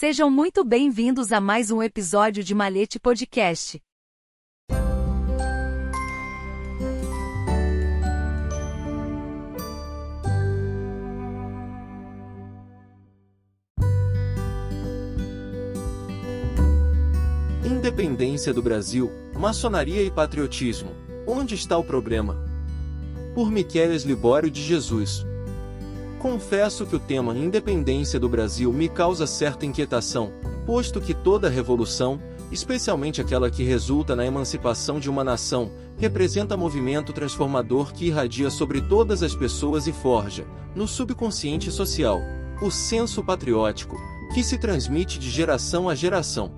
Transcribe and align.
Sejam 0.00 0.30
muito 0.30 0.64
bem-vindos 0.64 1.30
a 1.30 1.42
mais 1.42 1.70
um 1.70 1.82
episódio 1.82 2.42
de 2.42 2.54
Malete 2.54 2.98
Podcast. 2.98 3.78
Independência 17.62 18.54
do 18.54 18.62
Brasil, 18.62 19.10
maçonaria 19.38 20.02
e 20.02 20.10
patriotismo. 20.10 20.92
Onde 21.26 21.54
está 21.54 21.76
o 21.76 21.84
problema? 21.84 22.38
Por 23.34 23.50
Miqueles 23.50 24.04
Libório 24.04 24.50
de 24.50 24.62
Jesus. 24.62 25.26
Confesso 26.20 26.84
que 26.84 26.94
o 26.94 27.00
tema 27.00 27.34
independência 27.34 28.20
do 28.20 28.28
Brasil 28.28 28.70
me 28.70 28.90
causa 28.90 29.26
certa 29.26 29.64
inquietação, 29.64 30.30
posto 30.66 31.00
que 31.00 31.14
toda 31.14 31.48
revolução, 31.48 32.20
especialmente 32.52 33.22
aquela 33.22 33.50
que 33.50 33.62
resulta 33.62 34.14
na 34.14 34.26
emancipação 34.26 35.00
de 35.00 35.08
uma 35.08 35.24
nação, 35.24 35.72
representa 35.96 36.58
movimento 36.58 37.14
transformador 37.14 37.94
que 37.94 38.08
irradia 38.08 38.50
sobre 38.50 38.82
todas 38.82 39.22
as 39.22 39.34
pessoas 39.34 39.86
e 39.86 39.94
forja, 39.94 40.44
no 40.76 40.86
subconsciente 40.86 41.70
social, 41.70 42.20
o 42.60 42.70
senso 42.70 43.24
patriótico, 43.24 43.96
que 44.34 44.44
se 44.44 44.58
transmite 44.58 45.18
de 45.18 45.30
geração 45.30 45.88
a 45.88 45.94
geração. 45.94 46.52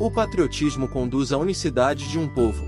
O 0.00 0.10
patriotismo 0.10 0.88
conduz 0.88 1.30
à 1.30 1.36
unicidade 1.36 2.08
de 2.08 2.18
um 2.18 2.26
povo. 2.26 2.64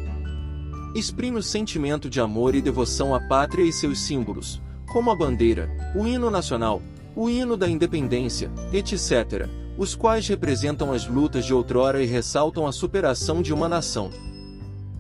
Exprime 0.95 1.39
o 1.39 1.43
sentimento 1.43 2.11
de 2.11 2.21
amor 2.21 2.55
e 2.55 2.61
devoção 2.61 3.15
à 3.15 3.21
pátria 3.27 3.65
e 3.65 3.73
seus 3.73 4.01
símbolos, 4.01 4.63
como 4.95 5.11
a 5.11 5.17
bandeira, 5.17 5.69
o 5.93 6.07
hino 6.07 6.31
nacional, 6.31 6.81
o 7.17 7.29
hino 7.29 7.57
da 7.57 7.69
independência, 7.69 8.49
etc., 8.73 9.49
os 9.77 9.97
quais 9.97 10.29
representam 10.29 10.93
as 10.93 11.05
lutas 11.05 11.45
de 11.45 11.53
outrora 11.53 12.01
e 12.01 12.07
ressaltam 12.07 12.65
a 12.65 12.71
superação 12.71 13.43
de 13.43 13.53
uma 13.53 13.69
nação. 13.69 14.09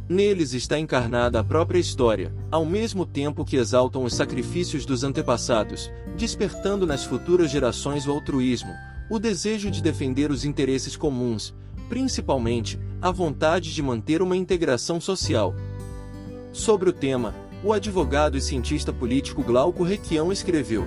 Neles 0.08 0.52
está 0.52 0.80
encarnada 0.80 1.38
a 1.38 1.44
própria 1.44 1.78
história, 1.78 2.34
ao 2.50 2.64
mesmo 2.64 3.06
tempo 3.06 3.44
que 3.44 3.54
exaltam 3.54 4.02
os 4.02 4.14
sacrifícios 4.14 4.84
dos 4.84 5.04
antepassados, 5.04 5.92
despertando 6.16 6.88
nas 6.88 7.04
futuras 7.04 7.48
gerações 7.48 8.04
o 8.04 8.10
altruísmo, 8.10 8.72
o 9.08 9.20
desejo 9.20 9.70
de 9.70 9.80
defender 9.80 10.28
os 10.28 10.44
interesses 10.44 10.96
comuns, 10.96 11.54
principalmente, 11.88 12.80
a 13.00 13.12
vontade 13.12 13.72
de 13.72 13.80
manter 13.80 14.20
uma 14.22 14.36
integração 14.36 15.00
social. 15.00 15.54
Sobre 16.52 16.88
o 16.88 16.92
tema, 16.92 17.32
o 17.64 17.72
advogado 17.72 18.36
e 18.36 18.42
cientista 18.42 18.92
político 18.92 19.42
Glauco 19.42 19.82
Requião 19.82 20.30
escreveu: 20.30 20.86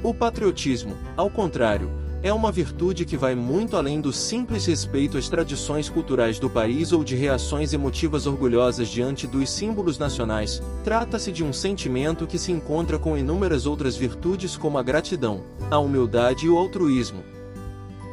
O 0.00 0.14
patriotismo, 0.14 0.96
ao 1.16 1.28
contrário, 1.28 1.90
é 2.22 2.32
uma 2.32 2.52
virtude 2.52 3.04
que 3.04 3.16
vai 3.16 3.34
muito 3.34 3.76
além 3.76 4.00
do 4.00 4.12
simples 4.12 4.64
respeito 4.64 5.18
às 5.18 5.28
tradições 5.28 5.88
culturais 5.88 6.38
do 6.38 6.48
país 6.48 6.92
ou 6.92 7.02
de 7.02 7.16
reações 7.16 7.72
emotivas 7.72 8.28
orgulhosas 8.28 8.88
diante 8.88 9.26
dos 9.26 9.50
símbolos 9.50 9.98
nacionais. 9.98 10.62
Trata-se 10.84 11.32
de 11.32 11.42
um 11.42 11.52
sentimento 11.52 12.28
que 12.28 12.38
se 12.38 12.52
encontra 12.52 12.96
com 12.96 13.18
inúmeras 13.18 13.66
outras 13.66 13.96
virtudes 13.96 14.56
como 14.56 14.78
a 14.78 14.84
gratidão, 14.84 15.42
a 15.68 15.80
humildade 15.80 16.46
e 16.46 16.48
o 16.48 16.58
altruísmo. 16.58 17.24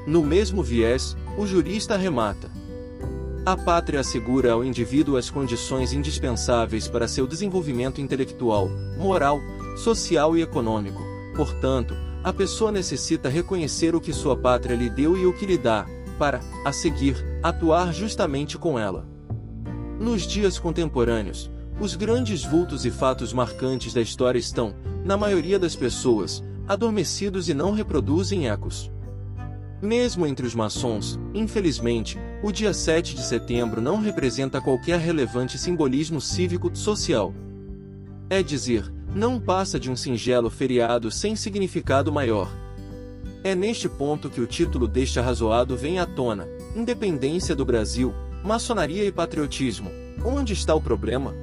No 0.07 0.23
mesmo 0.23 0.63
viés, 0.63 1.15
o 1.37 1.45
jurista 1.45 1.93
arremata: 1.93 2.49
a 3.45 3.55
pátria 3.55 3.99
assegura 3.99 4.51
ao 4.51 4.63
indivíduo 4.63 5.17
as 5.17 5.29
condições 5.29 5.93
indispensáveis 5.93 6.87
para 6.87 7.07
seu 7.07 7.25
desenvolvimento 7.25 8.01
intelectual, 8.01 8.69
moral, 8.97 9.39
social 9.77 10.37
e 10.37 10.41
econômico. 10.41 11.01
Portanto, 11.35 11.95
a 12.23 12.33
pessoa 12.33 12.71
necessita 12.71 13.29
reconhecer 13.29 13.95
o 13.95 14.01
que 14.01 14.11
sua 14.11 14.35
pátria 14.35 14.75
lhe 14.75 14.89
deu 14.89 15.17
e 15.17 15.25
o 15.25 15.33
que 15.33 15.45
lhe 15.45 15.57
dá, 15.57 15.85
para, 16.17 16.41
a 16.65 16.71
seguir, 16.71 17.15
atuar 17.41 17.93
justamente 17.93 18.57
com 18.57 18.77
ela. 18.77 19.07
Nos 19.99 20.23
dias 20.23 20.59
contemporâneos, 20.59 21.49
os 21.79 21.95
grandes 21.95 22.43
vultos 22.43 22.85
e 22.85 22.91
fatos 22.91 23.31
marcantes 23.31 23.93
da 23.93 24.01
história 24.01 24.37
estão, 24.37 24.75
na 25.05 25.15
maioria 25.15 25.57
das 25.57 25.75
pessoas, 25.75 26.43
adormecidos 26.67 27.47
e 27.47 27.53
não 27.53 27.71
reproduzem 27.71 28.49
ecos. 28.49 28.91
Mesmo 29.81 30.25
entre 30.25 30.45
os 30.45 30.53
maçons, 30.53 31.17
infelizmente, 31.33 32.17
o 32.43 32.51
dia 32.51 32.73
7 32.73 33.15
de 33.15 33.23
setembro 33.23 33.81
não 33.81 34.01
representa 34.01 34.59
qualquer 34.59 34.99
relevante 34.99 35.57
simbolismo 35.57 36.19
cívico-social. 36.19 37.33
É 38.29 38.43
dizer, 38.43 38.91
não 39.15 39.39
passa 39.39 39.79
de 39.79 39.89
um 39.89 39.95
singelo 39.95 40.49
feriado 40.49 41.09
sem 41.09 41.33
significado 41.33 42.11
maior. 42.11 42.51
É 43.41 43.55
neste 43.55 43.87
ponto 43.87 44.29
que 44.29 44.41
o 44.41 44.47
título 44.47 44.85
deste 44.85 45.17
arrazoado 45.17 45.77
vem 45.77 45.97
à 45.97 46.05
tona: 46.05 46.45
Independência 46.75 47.55
do 47.55 47.63
Brasil, 47.63 48.13
Maçonaria 48.43 49.05
e 49.05 49.11
Patriotismo. 49.13 49.89
Onde 50.25 50.51
está 50.51 50.75
o 50.75 50.81
problema? 50.81 51.33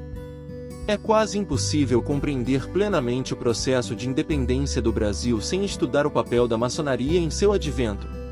É 0.86 0.98
quase 0.98 1.38
impossível 1.38 2.02
compreender 2.02 2.69
plenamente 2.69 3.32
o 3.32 3.36
processo 3.36 3.96
de 3.96 4.08
independência 4.08 4.82
do 4.82 4.92
Brasil 4.92 5.41
sem 5.41 5.64
estudar 5.64 6.06
o 6.06 6.10
papel 6.10 6.46
da 6.46 6.58
maçonaria 6.58 7.19
em 7.19 7.30
seu 7.30 7.52
advento. 7.52 8.25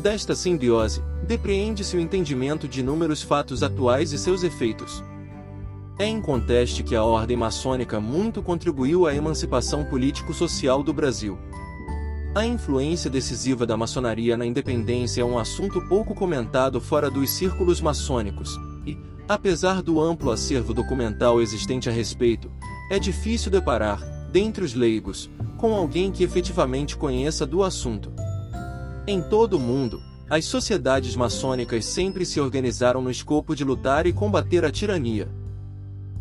Desta 0.00 0.34
simbiose, 0.34 1.02
depreende-se 1.26 1.94
o 1.94 2.00
entendimento 2.00 2.66
de 2.66 2.80
inúmeros 2.80 3.20
fatos 3.20 3.62
atuais 3.62 4.12
e 4.12 4.18
seus 4.18 4.42
efeitos. 4.42 5.04
É 5.98 6.06
inconteste 6.06 6.82
que 6.82 6.96
a 6.96 7.04
ordem 7.04 7.36
maçônica 7.36 8.00
muito 8.00 8.42
contribuiu 8.42 9.06
à 9.06 9.14
emancipação 9.14 9.84
político-social 9.84 10.82
do 10.82 10.94
Brasil. 10.94 11.38
A 12.34 12.46
influência 12.46 13.10
decisiva 13.10 13.66
da 13.66 13.76
maçonaria 13.76 14.38
na 14.38 14.46
independência 14.46 15.20
é 15.20 15.24
um 15.24 15.38
assunto 15.38 15.86
pouco 15.86 16.14
comentado 16.14 16.80
fora 16.80 17.10
dos 17.10 17.28
círculos 17.28 17.82
maçônicos, 17.82 18.58
e, 18.86 18.96
apesar 19.28 19.82
do 19.82 20.00
amplo 20.00 20.30
acervo 20.30 20.72
documental 20.72 21.42
existente 21.42 21.90
a 21.90 21.92
respeito, 21.92 22.50
é 22.90 22.98
difícil 22.98 23.50
deparar, 23.50 24.00
dentre 24.32 24.64
os 24.64 24.72
leigos, 24.72 25.28
com 25.58 25.74
alguém 25.74 26.10
que 26.10 26.24
efetivamente 26.24 26.96
conheça 26.96 27.44
do 27.44 27.62
assunto. 27.62 28.10
Em 29.10 29.20
todo 29.20 29.54
o 29.54 29.58
mundo, 29.58 30.00
as 30.30 30.44
sociedades 30.44 31.16
maçônicas 31.16 31.84
sempre 31.84 32.24
se 32.24 32.40
organizaram 32.40 33.02
no 33.02 33.10
escopo 33.10 33.56
de 33.56 33.64
lutar 33.64 34.06
e 34.06 34.12
combater 34.12 34.64
a 34.64 34.70
tirania. 34.70 35.28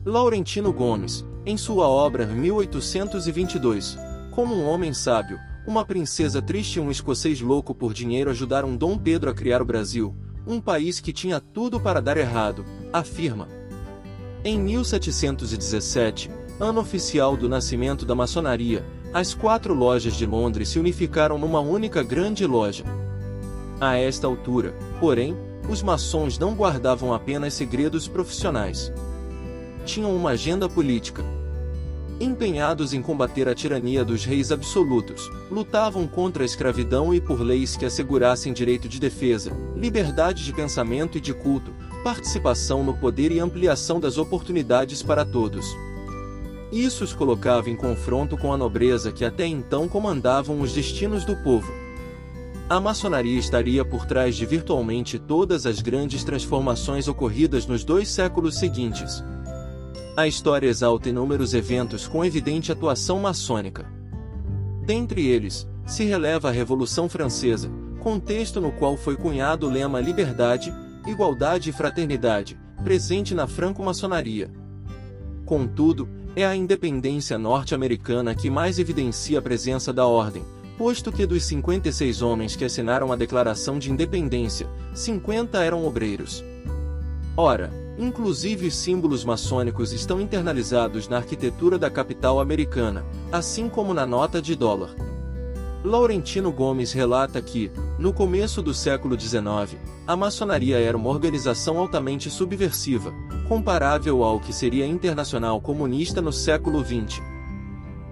Laurentino 0.04 0.74
Gomes, 0.74 1.24
em 1.46 1.56
sua 1.56 1.88
obra 1.88 2.26
1822, 2.26 3.96
Como 4.32 4.56
um 4.56 4.68
homem 4.68 4.92
sábio, 4.92 5.38
uma 5.68 5.86
princesa 5.86 6.42
triste 6.42 6.78
e 6.78 6.80
um 6.80 6.90
escocês 6.90 7.40
louco 7.42 7.76
por 7.76 7.94
dinheiro 7.94 8.32
ajudaram 8.32 8.76
Dom 8.76 8.98
Pedro 8.98 9.30
a 9.30 9.36
criar 9.36 9.62
o 9.62 9.66
Brasil, 9.66 10.16
um 10.48 10.60
país 10.60 11.00
que 11.00 11.14
tinha 11.14 11.40
tudo 11.40 11.80
para 11.80 12.02
dar 12.02 12.18
errado, 12.18 12.66
afirma. 12.92 13.48
Em 14.44 14.60
1717, 14.60 16.32
ano 16.60 16.82
oficial 16.82 17.38
do 17.38 17.48
nascimento 17.48 18.04
da 18.04 18.16
maçonaria, 18.16 18.84
as 19.14 19.34
quatro 19.34 19.74
lojas 19.74 20.14
de 20.14 20.25
Londres 20.25 20.70
se 20.70 20.80
unificaram 20.80 21.38
numa 21.38 21.59
única 21.59 22.03
grande 22.03 22.46
loja. 22.46 22.84
A 23.81 23.97
esta 23.97 24.28
altura, 24.28 24.75
porém, 25.00 25.36
os 25.68 25.81
maçons 25.81 26.38
não 26.38 26.53
guardavam 26.53 27.14
apenas 27.14 27.53
segredos 27.56 28.08
profissionais. 28.08 28.92
Tinham 29.84 30.16
uma 30.16 30.31
agenda 30.31 30.69
política. 30.69 31.24
Empenhados 32.19 32.94
em 32.94 33.02
combater 33.02 33.48
a 33.48 33.56
tirania 33.56 34.03
dos 34.03 34.25
reis 34.25 34.52
absolutos, 34.52 35.28
lutavam 35.50 36.06
contra 36.06 36.44
a 36.44 36.46
escravidão 36.46 37.14
e 37.14 37.22
por 37.22 37.40
leis 37.40 37.78
que 37.78 37.86
assegurassem 37.86 38.52
direito 38.52 38.90
de 38.90 39.00
defesa, 39.00 39.52
liberdade 39.75 40.44
de 40.44 40.53
pensamento 40.53 41.18
e 41.18 41.22
de 41.22 41.34
culto, 41.34 41.74
participação 42.03 42.84
no 42.84 42.94
poder 42.94 43.31
e 43.31 43.39
ampliação 43.39 44.00
das 44.00 44.18
oportunidades 44.18 45.01
para 45.01 45.25
todos. 45.25 45.66
Isso 46.71 47.04
os 47.04 47.13
colocava 47.13 47.69
em 47.69 47.75
confronto 47.75 48.38
com 48.38 48.54
a 48.54 48.57
nobreza 48.57 49.12
que 49.12 49.25
até 49.25 49.45
então 49.45 49.88
comandavam 49.88 50.62
os 50.62 50.74
destinos 50.74 51.25
do 51.25 51.36
povo. 51.38 51.71
A 52.69 52.80
maçonaria 52.80 53.39
estaria 53.39 53.83
por 53.83 54.06
trás 54.06 54.36
de 54.36 54.45
virtualmente 54.45 55.18
todas 55.18 55.66
as 55.66 55.81
grandes 55.81 56.24
transformações 56.24 57.07
ocorridas 57.07 57.66
nos 57.66 57.83
dois 57.83 58.07
séculos 58.10 58.60
seguintes. 58.60 59.24
A 60.16 60.27
história 60.27 60.68
exalta 60.68 61.10
inúmeros 61.10 61.56
eventos 61.56 62.07
com 62.07 62.24
evidente 62.24 62.72
atuação 62.72 63.19
maçônica. 63.19 63.92
Dentre 64.86 65.25
eles, 65.25 65.68
se 65.88 66.04
releva 66.04 66.50
a 66.50 66.51
Revolução 66.51 67.10
Francesa, 67.10 67.72
contexto 68.00 68.62
no 68.62 68.72
qual 68.72 68.95
foi 68.95 69.15
cunhado 69.15 69.68
o 69.68 69.72
lema 69.72 70.00
Liberdade, 70.00 70.72
Igualdade 71.07 71.72
e 71.72 71.74
Fraternidade, 71.74 72.60
presente 72.83 73.33
na 73.33 73.48
franco-maçonaria. 73.48 74.51
Contudo, 75.44 76.07
é 76.36 76.46
a 76.46 76.56
independência 76.56 77.38
norte-americana 77.38 78.36
que 78.36 78.50
mais 78.50 78.80
evidencia 78.80 79.40
a 79.40 79.42
presença 79.42 79.92
da 79.92 80.06
ordem, 80.06 80.44
posto 80.78 81.12
que 81.12 81.26
dos 81.26 81.44
56 81.44 82.22
homens 82.22 82.56
que 82.56 82.64
assinaram 82.64 83.12
a 83.12 83.16
Declaração 83.16 83.78
de 83.78 83.92
Independência, 83.92 84.68
50 84.94 85.64
eram 85.64 85.86
obreiros. 85.86 86.44
Ora, 87.36 87.72
inclusive 87.98 88.68
os 88.68 88.76
símbolos 88.76 89.26
maçônicos 89.26 89.92
estão 89.92 90.22
internalizados 90.22 91.08
na 91.08 91.18
arquitetura 91.18 91.78
da 91.78 91.90
capital 91.90 92.40
americana, 92.40 93.06
assim 93.32 93.68
como 93.68 93.94
na 93.94 94.06
nota 94.06 94.42
de 94.42 94.56
dólar. 94.56 94.96
Laurentino 95.84 96.52
Gomes 96.52 96.92
relata 96.92 97.42
que, 97.42 97.72
no 97.98 98.12
começo 98.12 98.62
do 98.62 98.74
século 98.74 99.20
XIX, 99.20 99.78
a 100.06 100.16
maçonaria 100.16 100.78
era 100.78 100.98
uma 100.98 101.10
organização 101.10 101.78
altamente 101.78 102.30
subversiva, 102.30 103.14
comparável 103.50 104.24
ao 104.24 104.40
que 104.40 104.54
seria 104.54 104.86
Internacional 104.86 105.60
Comunista 105.60 106.22
no 106.22 106.31
século 106.31 106.86
XX. 106.86 107.19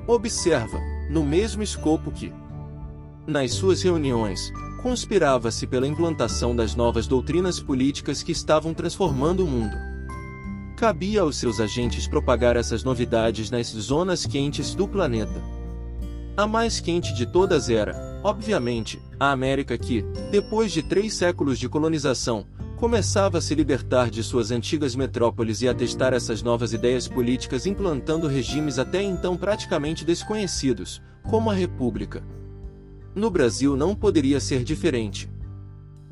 Observa, 0.08 0.80
no 1.12 1.24
mesmo 1.24 1.62
escopo 1.62 2.12
que, 2.12 2.34
nas 3.28 3.54
suas 3.54 3.84
reuniões, 3.84 4.52
conspirava-se 4.82 5.68
pela 5.68 5.88
implantação 5.88 6.56
das 6.56 6.74
novas 6.74 7.06
doutrinas 7.06 7.60
políticas 7.60 8.24
que 8.24 8.32
estavam 8.32 8.74
transformando 8.74 9.46
o 9.46 9.48
mundo. 9.48 9.76
Cabia 10.76 11.22
aos 11.22 11.38
seus 11.38 11.60
agentes 11.60 12.08
propagar 12.08 12.58
essas 12.58 12.84
novidades 12.84 13.52
nas 13.52 13.68
zonas 13.68 14.26
quentes 14.26 14.74
do 14.74 14.88
planeta. 14.88 15.40
A 16.36 16.48
mais 16.48 16.80
quente 16.80 17.14
de 17.14 17.28
todas 17.28 17.70
era, 17.70 18.20
obviamente, 18.24 19.00
a 19.20 19.32
América 19.32 19.78
que, 19.78 20.02
depois 20.32 20.72
de 20.72 20.82
três 20.82 21.14
séculos 21.14 21.60
de 21.60 21.70
colonização, 21.70 22.44
começava 22.78 23.40
a 23.40 23.42
se 23.42 23.56
libertar 23.56 24.12
de 24.12 24.24
suas 24.24 24.52
antigas 24.52 24.96
metrópoles 24.96 25.64
e 25.64 25.68
a 25.68 25.74
testar 25.74 26.14
essas 26.14 26.44
novas 26.44 26.74
ideias 26.74 27.08
políticas 27.08 27.66
implantando 27.66 28.28
regimes 28.28 28.78
até 28.78 29.02
então 29.02 29.36
praticamente 29.36 30.06
desconhecidos, 30.06 31.02
como 31.24 31.50
a 31.50 31.56
República. 31.56 32.24
No 33.16 33.32
Brasil 33.32 33.76
não 33.76 33.96
poderia 33.96 34.40
ser 34.40 34.64
diferente. 34.64 35.28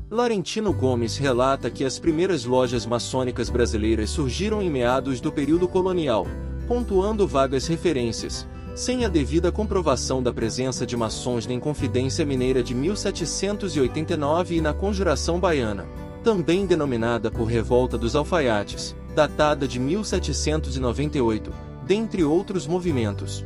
Laurentino 0.09 0.73
Gomes 0.73 1.17
relata 1.17 1.69
que 1.69 1.85
as 1.85 1.99
primeiras 1.99 2.45
lojas 2.45 2.83
maçônicas 2.83 3.47
brasileiras 3.47 4.09
surgiram 4.09 4.59
em 4.59 4.69
meados 4.69 5.21
do 5.21 5.31
período 5.31 5.67
colonial, 5.67 6.25
pontuando 6.67 7.27
vagas 7.27 7.67
referências, 7.67 8.47
sem 8.73 9.05
a 9.05 9.07
devida 9.07 9.51
comprovação 9.51 10.21
da 10.21 10.33
presença 10.33 10.83
de 10.83 10.97
maçons 10.97 11.45
nem 11.45 11.59
Confidência 11.59 12.25
Mineira 12.25 12.63
de 12.63 12.73
1789 12.73 14.55
e 14.55 14.61
na 14.61 14.73
Conjuração 14.73 15.39
Baiana, 15.39 15.85
também 16.25 16.65
denominada 16.65 17.29
por 17.29 17.45
Revolta 17.45 17.99
dos 17.99 18.15
Alfaiates, 18.15 18.95
datada 19.13 19.67
de 19.67 19.79
1798, 19.79 21.53
dentre 21.85 22.23
outros 22.23 22.65
movimentos. 22.65 23.45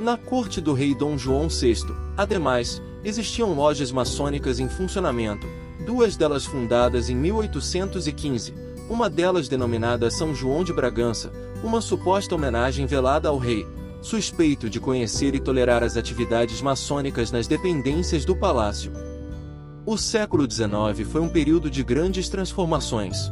Na 0.00 0.16
corte 0.16 0.60
do 0.60 0.72
rei 0.72 0.96
Dom 0.96 1.16
João 1.16 1.46
VI, 1.48 1.76
ademais, 2.16 2.82
existiam 3.04 3.54
lojas 3.54 3.92
maçônicas 3.92 4.58
em 4.58 4.68
funcionamento, 4.68 5.46
duas 5.86 6.16
delas 6.16 6.44
fundadas 6.44 7.08
em 7.08 7.14
1815, 7.14 8.52
uma 8.90 9.08
delas 9.08 9.48
denominada 9.48 10.10
São 10.10 10.34
João 10.34 10.64
de 10.64 10.72
Bragança, 10.72 11.32
uma 11.62 11.80
suposta 11.80 12.34
homenagem 12.34 12.84
velada 12.84 13.28
ao 13.28 13.38
rei, 13.38 13.64
suspeito 14.02 14.68
de 14.68 14.80
conhecer 14.80 15.36
e 15.36 15.40
tolerar 15.40 15.84
as 15.84 15.96
atividades 15.96 16.60
maçônicas 16.60 17.30
nas 17.30 17.46
dependências 17.46 18.24
do 18.24 18.34
palácio. 18.34 19.05
O 19.86 19.96
século 19.96 20.50
XIX 20.50 21.08
foi 21.08 21.20
um 21.20 21.28
período 21.28 21.70
de 21.70 21.84
grandes 21.84 22.28
transformações. 22.28 23.30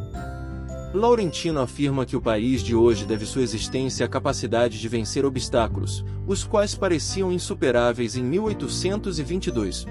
Laurentino 0.95 1.59
afirma 1.61 2.07
que 2.07 2.15
o 2.15 2.21
país 2.21 2.63
de 2.63 2.77
hoje 2.77 3.05
deve 3.05 3.27
sua 3.27 3.43
existência 3.43 4.07
à 4.07 4.09
capacidade 4.09 4.81
de 4.81 4.89
vencer 4.89 5.25
obstáculos, 5.25 6.05
os 6.29 6.45
quais 6.45 6.77
pareciam 6.77 7.33
insuperáveis 7.33 8.15
em 8.15 8.23
1822. 8.23 9.85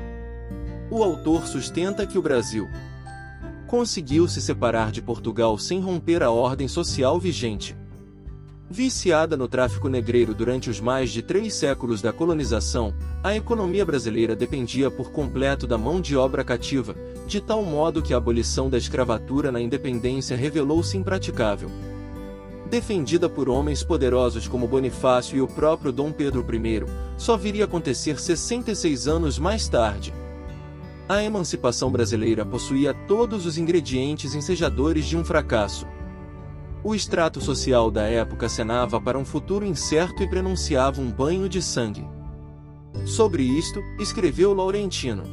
O 0.89 1.03
autor 1.03 1.45
sustenta 1.47 2.07
que 2.07 2.17
o 2.17 2.21
Brasil 2.21 2.69
conseguiu 3.67 4.25
se 4.25 4.41
separar 4.41 4.89
de 4.89 5.01
Portugal 5.01 5.57
sem 5.57 5.81
romper 5.81 6.23
a 6.23 6.31
ordem 6.31 6.69
social 6.69 7.19
vigente. 7.19 7.75
Viciada 8.73 9.37
no 9.37 9.47
tráfico 9.47 9.87
negreiro 9.87 10.33
durante 10.33 10.67
os 10.67 10.79
mais 10.79 11.11
de 11.11 11.21
três 11.21 11.53
séculos 11.53 12.01
da 12.01 12.11
colonização, 12.11 12.91
a 13.23 13.35
economia 13.35 13.85
brasileira 13.85 14.35
dependia 14.35 14.89
por 14.89 15.11
completo 15.11 15.67
da 15.67 15.77
mão 15.77 16.01
de 16.01 16.17
obra 16.17 16.43
cativa, 16.43 16.95
de 17.27 17.39
tal 17.39 17.61
modo 17.61 18.01
que 18.01 18.15
a 18.15 18.17
abolição 18.17 18.71
da 18.71 18.77
escravatura 18.79 19.51
na 19.51 19.61
independência 19.61 20.35
revelou-se 20.35 20.97
impraticável. 20.97 21.69
Defendida 22.67 23.29
por 23.29 23.47
homens 23.47 23.83
poderosos 23.83 24.47
como 24.47 24.67
Bonifácio 24.67 25.37
e 25.37 25.41
o 25.41 25.47
próprio 25.47 25.91
Dom 25.91 26.11
Pedro 26.11 26.43
I, 26.51 26.83
só 27.15 27.37
viria 27.37 27.65
a 27.65 27.67
acontecer 27.67 28.19
66 28.19 29.07
anos 29.07 29.37
mais 29.37 29.67
tarde. 29.67 30.11
A 31.07 31.21
emancipação 31.21 31.91
brasileira 31.91 32.43
possuía 32.43 32.91
todos 33.07 33.45
os 33.45 33.55
ingredientes 33.55 34.33
ensejadores 34.33 35.05
de 35.05 35.15
um 35.15 35.23
fracasso. 35.23 35.85
O 36.85 36.93
extrato 36.93 37.39
social 37.39 37.89
da 37.89 38.03
época 38.03 38.47
acenava 38.47 38.99
para 38.99 39.17
um 39.17 39.23
futuro 39.23 39.65
incerto 39.65 40.21
e 40.21 40.27
prenunciava 40.27 40.99
um 40.99 41.09
banho 41.09 41.47
de 41.47 41.61
sangue. 41.61 42.05
Sobre 43.05 43.41
isto, 43.41 43.81
escreveu 43.99 44.53
Laurentino. 44.53 45.23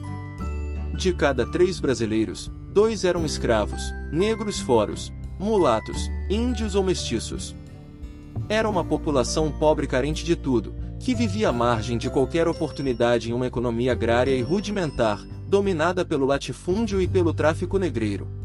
De 0.97 1.12
cada 1.12 1.44
três 1.44 1.81
brasileiros, 1.81 2.52
dois 2.73 3.05
eram 3.05 3.25
escravos, 3.25 3.82
negros 4.12 4.61
foros, 4.61 5.12
mulatos, 5.41 6.08
índios 6.31 6.76
ou 6.76 6.85
mestiços. 6.85 7.56
Era 8.49 8.70
uma 8.70 8.85
população 8.85 9.50
pobre 9.50 9.88
carente 9.88 10.25
de 10.25 10.37
tudo, 10.37 10.73
que 11.00 11.17
vivia 11.17 11.49
à 11.49 11.53
margem 11.53 11.99
de 11.99 12.08
qualquer 12.08 12.46
oportunidade 12.46 13.29
em 13.29 13.32
uma 13.32 13.49
economia 13.49 13.91
agrária 13.91 14.37
e 14.37 14.43
rudimentar, 14.43 15.20
dominada 15.49 16.05
pelo 16.05 16.26
latifúndio 16.26 17.03
e 17.03 17.08
pelo 17.08 17.35
tráfico 17.35 17.76
negreiro. 17.76 18.40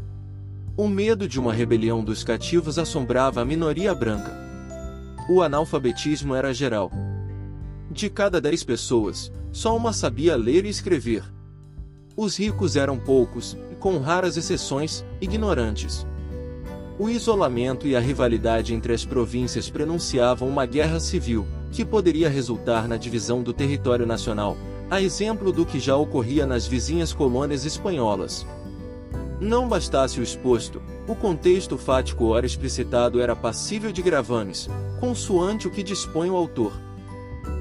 O 0.78 0.88
medo 0.88 1.26
de 1.26 1.40
uma 1.40 1.54
rebelião 1.54 2.04
dos 2.04 2.22
cativos 2.22 2.78
assombrava 2.78 3.40
a 3.40 3.44
minoria 3.46 3.94
branca. 3.94 4.30
O 5.26 5.40
analfabetismo 5.40 6.34
era 6.34 6.52
geral. 6.52 6.90
De 7.90 8.10
cada 8.10 8.42
dez 8.42 8.62
pessoas, 8.62 9.32
só 9.50 9.74
uma 9.74 9.94
sabia 9.94 10.36
ler 10.36 10.66
e 10.66 10.68
escrever. 10.68 11.24
Os 12.14 12.38
ricos 12.38 12.76
eram 12.76 12.98
poucos, 12.98 13.56
com 13.80 13.96
raras 13.96 14.36
exceções, 14.36 15.02
ignorantes. 15.18 16.06
O 16.98 17.08
isolamento 17.08 17.86
e 17.86 17.96
a 17.96 18.00
rivalidade 18.00 18.74
entre 18.74 18.92
as 18.92 19.02
províncias 19.02 19.70
prenunciavam 19.70 20.46
uma 20.46 20.66
guerra 20.66 21.00
civil, 21.00 21.46
que 21.72 21.86
poderia 21.86 22.28
resultar 22.28 22.86
na 22.86 22.98
divisão 22.98 23.42
do 23.42 23.54
território 23.54 24.04
nacional, 24.04 24.58
a 24.90 25.00
exemplo 25.00 25.52
do 25.52 25.64
que 25.64 25.80
já 25.80 25.96
ocorria 25.96 26.44
nas 26.44 26.66
vizinhas 26.66 27.14
colônias 27.14 27.64
espanholas. 27.64 28.46
Não 29.40 29.68
bastasse 29.68 30.18
o 30.18 30.22
exposto, 30.22 30.80
o 31.06 31.14
contexto 31.14 31.76
fático 31.76 32.26
ora 32.26 32.46
explicitado 32.46 33.20
era 33.20 33.36
passível 33.36 33.92
de 33.92 34.00
gravames, 34.00 34.68
consoante 34.98 35.68
o 35.68 35.70
que 35.70 35.82
dispõe 35.82 36.30
o 36.30 36.36
autor. 36.36 36.72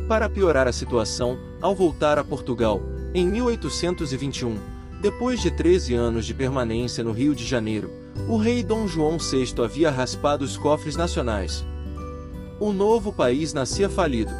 Para 0.08 0.30
piorar 0.30 0.68
a 0.68 0.72
situação, 0.72 1.38
ao 1.62 1.76
voltar 1.76 2.18
a 2.18 2.24
Portugal, 2.24 2.82
em 3.14 3.28
1821, 3.28 4.58
depois 5.02 5.42
de 5.42 5.52
13 5.52 5.94
anos 5.94 6.26
de 6.26 6.34
permanência 6.34 7.04
no 7.04 7.12
Rio 7.12 7.36
de 7.36 7.46
Janeiro, 7.46 7.92
o 8.30 8.38
rei 8.38 8.64
Dom 8.64 8.88
João 8.88 9.18
VI 9.18 9.54
havia 9.62 9.92
raspado 9.92 10.46
os 10.46 10.56
cofres 10.56 10.96
nacionais. 10.96 11.66
O 12.58 12.72
novo 12.72 13.12
país 13.12 13.54
nascia 13.54 13.90
falido. 13.90 14.32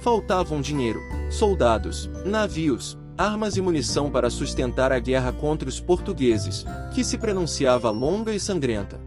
Faltavam 0.00 0.60
dinheiro, 0.60 1.00
soldados, 1.30 2.08
navios, 2.24 2.96
armas 3.18 3.56
e 3.56 3.60
munição 3.60 4.08
para 4.08 4.30
sustentar 4.30 4.92
a 4.92 5.00
guerra 5.00 5.32
contra 5.32 5.68
os 5.68 5.80
portugueses, 5.80 6.64
que 6.94 7.02
se 7.02 7.18
pronunciava 7.18 7.90
longa 7.90 8.32
e 8.32 8.38
sangrenta. 8.38 9.00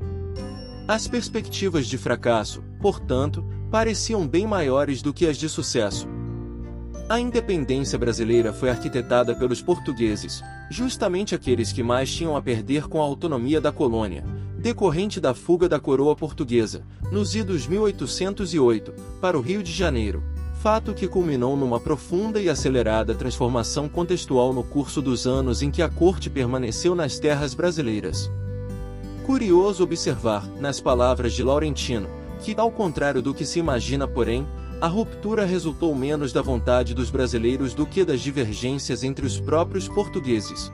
As 0.85 1.07
perspectivas 1.07 1.87
de 1.87 1.97
fracasso, 1.97 2.61
portanto, 2.81 3.45
pareciam 3.71 4.27
bem 4.27 4.45
maiores 4.45 5.01
do 5.01 5.13
que 5.13 5.25
as 5.25 5.37
de 5.37 5.47
sucesso. 5.47 6.09
A 7.07 7.21
independência 7.21 7.97
brasileira 7.97 8.51
foi 8.51 8.69
arquitetada 8.69 9.33
pelos 9.33 9.61
portugueses, 9.61 10.43
justamente 10.69 11.33
aqueles 11.33 11.71
que 11.71 11.81
mais 11.81 12.13
tinham 12.13 12.35
a 12.35 12.41
perder 12.41 12.89
com 12.89 13.01
a 13.01 13.05
autonomia 13.05 13.61
da 13.61 13.71
colônia, 13.71 14.25
decorrente 14.57 15.21
da 15.21 15.33
fuga 15.33 15.69
da 15.69 15.79
coroa 15.79 16.15
portuguesa, 16.17 16.83
nos 17.11 17.33
idos 17.33 17.65
1808, 17.65 18.93
para 19.21 19.37
o 19.37 19.41
Rio 19.41 19.63
de 19.63 19.71
Janeiro, 19.71 20.21
fato 20.61 20.93
que 20.93 21.07
culminou 21.07 21.57
numa 21.57 21.79
profunda 21.79 22.39
e 22.39 22.47
acelerada 22.47 23.15
transformação 23.15 23.89
contextual 23.89 24.53
no 24.53 24.63
curso 24.63 25.01
dos 25.01 25.25
anos 25.25 25.63
em 25.63 25.71
que 25.71 25.81
a 25.81 25.89
corte 25.89 26.29
permaneceu 26.29 26.93
nas 26.93 27.17
terras 27.17 27.55
brasileiras. 27.55 28.29
Curioso 29.25 29.83
observar, 29.83 30.45
nas 30.59 30.79
palavras 30.79 31.33
de 31.33 31.41
Laurentino, 31.41 32.07
que, 32.43 32.53
ao 32.55 32.69
contrário 32.69 33.23
do 33.23 33.33
que 33.33 33.43
se 33.43 33.57
imagina, 33.57 34.07
porém, 34.07 34.47
a 34.79 34.85
ruptura 34.85 35.45
resultou 35.45 35.95
menos 35.95 36.31
da 36.31 36.43
vontade 36.43 36.93
dos 36.93 37.09
brasileiros 37.09 37.73
do 37.73 37.87
que 37.87 38.05
das 38.05 38.21
divergências 38.21 39.03
entre 39.03 39.25
os 39.25 39.39
próprios 39.39 39.87
portugueses. 39.87 40.71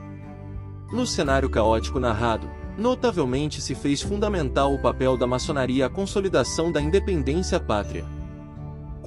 No 0.92 1.06
cenário 1.06 1.48
caótico 1.48 1.98
narrado, 1.98 2.46
notavelmente 2.76 3.62
se 3.62 3.74
fez 3.74 4.02
fundamental 4.02 4.74
o 4.74 4.82
papel 4.82 5.16
da 5.16 5.26
maçonaria 5.26 5.86
à 5.86 5.88
consolidação 5.88 6.70
da 6.70 6.78
independência 6.78 7.58
pátria. 7.58 8.17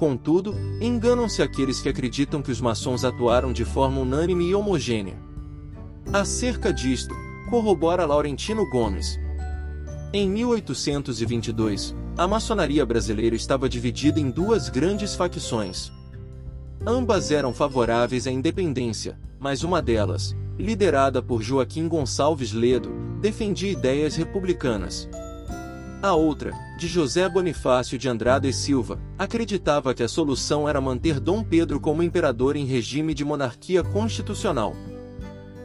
Contudo, 0.02 0.52
enganam-se 0.80 1.42
aqueles 1.42 1.80
que 1.80 1.88
acreditam 1.88 2.42
que 2.42 2.50
os 2.50 2.60
maçons 2.60 3.04
atuaram 3.04 3.52
de 3.52 3.64
forma 3.64 4.00
unânime 4.00 4.48
e 4.48 4.52
homogênea. 4.52 5.16
Acerca 6.12 6.72
disto, 6.72 7.14
corrobora 7.48 8.04
Laurentino 8.04 8.68
Gomes. 8.68 9.16
Em 10.12 10.28
1822, 10.28 11.94
a 12.18 12.26
maçonaria 12.26 12.84
brasileira 12.84 13.36
estava 13.36 13.68
dividida 13.68 14.18
em 14.18 14.28
duas 14.28 14.68
grandes 14.68 15.14
facções. 15.14 15.92
Ambas 16.84 17.30
eram 17.30 17.54
favoráveis 17.54 18.26
à 18.26 18.32
independência, 18.32 19.16
mas 19.38 19.62
uma 19.62 19.80
delas, 19.80 20.34
liderada 20.58 21.22
por 21.22 21.42
Joaquim 21.42 21.86
Gonçalves 21.86 22.52
Ledo, 22.52 22.90
defendia 23.20 23.70
ideias 23.70 24.16
republicanas. 24.16 25.08
A 26.02 26.16
outra, 26.16 26.52
de 26.76 26.88
José 26.88 27.28
Bonifácio 27.28 27.96
de 27.96 28.08
Andrade 28.08 28.48
e 28.48 28.52
Silva, 28.52 28.98
acreditava 29.16 29.94
que 29.94 30.02
a 30.02 30.08
solução 30.08 30.68
era 30.68 30.80
manter 30.80 31.20
Dom 31.20 31.44
Pedro 31.44 31.78
como 31.78 32.02
imperador 32.02 32.56
em 32.56 32.64
regime 32.64 33.14
de 33.14 33.24
monarquia 33.24 33.84
constitucional. 33.84 34.74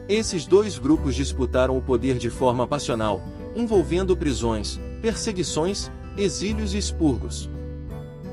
Esses 0.08 0.46
dois 0.46 0.78
grupos 0.78 1.16
disputaram 1.16 1.76
o 1.76 1.82
poder 1.82 2.18
de 2.18 2.30
forma 2.30 2.68
passional, 2.68 3.20
envolvendo 3.56 4.16
prisões, 4.16 4.78
perseguições, 5.02 5.90
exílios 6.16 6.72
e 6.72 6.78
expurgos. 6.78 7.50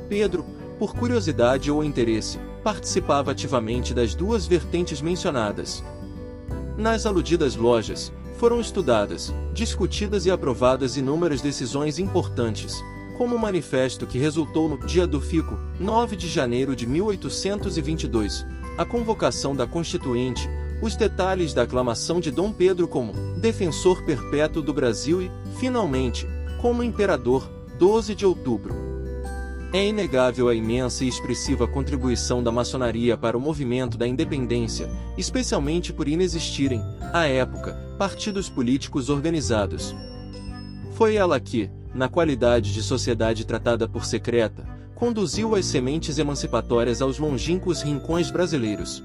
Pedro, 0.07 0.45
por 0.77 0.93
curiosidade 0.93 1.71
ou 1.71 1.83
interesse, 1.83 2.37
participava 2.63 3.31
ativamente 3.31 3.95
das 3.95 4.13
duas 4.13 4.45
vertentes 4.45 5.01
mencionadas. 5.01 5.83
Nas 6.77 7.07
aludidas 7.07 7.55
lojas, 7.55 8.13
foram 8.45 8.61
estudadas, 8.61 9.33
discutidas 9.55 10.27
e 10.27 10.29
aprovadas 10.29 10.97
inúmeras 10.97 11.41
decisões 11.41 11.97
importantes, 11.97 12.75
como 13.17 13.35
o 13.35 13.39
manifesto 13.39 14.05
que 14.05 14.19
resultou 14.19 14.69
no 14.69 14.77
Dia 14.85 15.07
do 15.07 15.19
Fico, 15.19 15.57
9 15.79 16.15
de 16.15 16.27
janeiro 16.27 16.75
de 16.75 16.85
1822, 16.85 18.45
a 18.77 18.85
convocação 18.85 19.55
da 19.55 19.65
Constituinte, 19.65 20.47
os 20.79 20.95
detalhes 20.95 21.55
da 21.55 21.63
aclamação 21.63 22.19
de 22.19 22.29
Dom 22.29 22.51
Pedro 22.51 22.87
como 22.87 23.13
defensor 23.39 24.03
perpétuo 24.03 24.61
do 24.61 24.71
Brasil 24.71 25.23
e, 25.23 25.31
finalmente, 25.57 26.27
como 26.61 26.83
imperador, 26.83 27.49
12 27.79 28.13
de 28.13 28.27
outubro. 28.27 28.94
É 29.75 29.85
inegável 29.85 30.47
a 30.47 30.55
imensa 30.55 31.03
e 31.03 31.09
expressiva 31.09 31.67
contribuição 31.67 32.41
da 32.41 32.49
maçonaria 32.49 33.17
para 33.17 33.37
o 33.37 33.41
movimento 33.41 33.97
da 33.97 34.07
independência, 34.07 34.89
especialmente 35.17 35.91
por 35.91 36.07
inexistirem, 36.07 36.81
à 37.11 37.25
época, 37.25 37.73
partidos 37.97 38.47
políticos 38.47 39.09
organizados. 39.09 39.93
Foi 40.93 41.15
ela 41.15 41.37
que, 41.41 41.69
na 41.93 42.07
qualidade 42.07 42.73
de 42.73 42.81
sociedade 42.81 43.45
tratada 43.45 43.85
por 43.85 44.05
secreta, 44.05 44.65
conduziu 44.95 45.53
as 45.55 45.65
sementes 45.65 46.17
emancipatórias 46.17 47.01
aos 47.01 47.19
longínquos 47.19 47.81
rincões 47.81 48.31
brasileiros. 48.31 49.03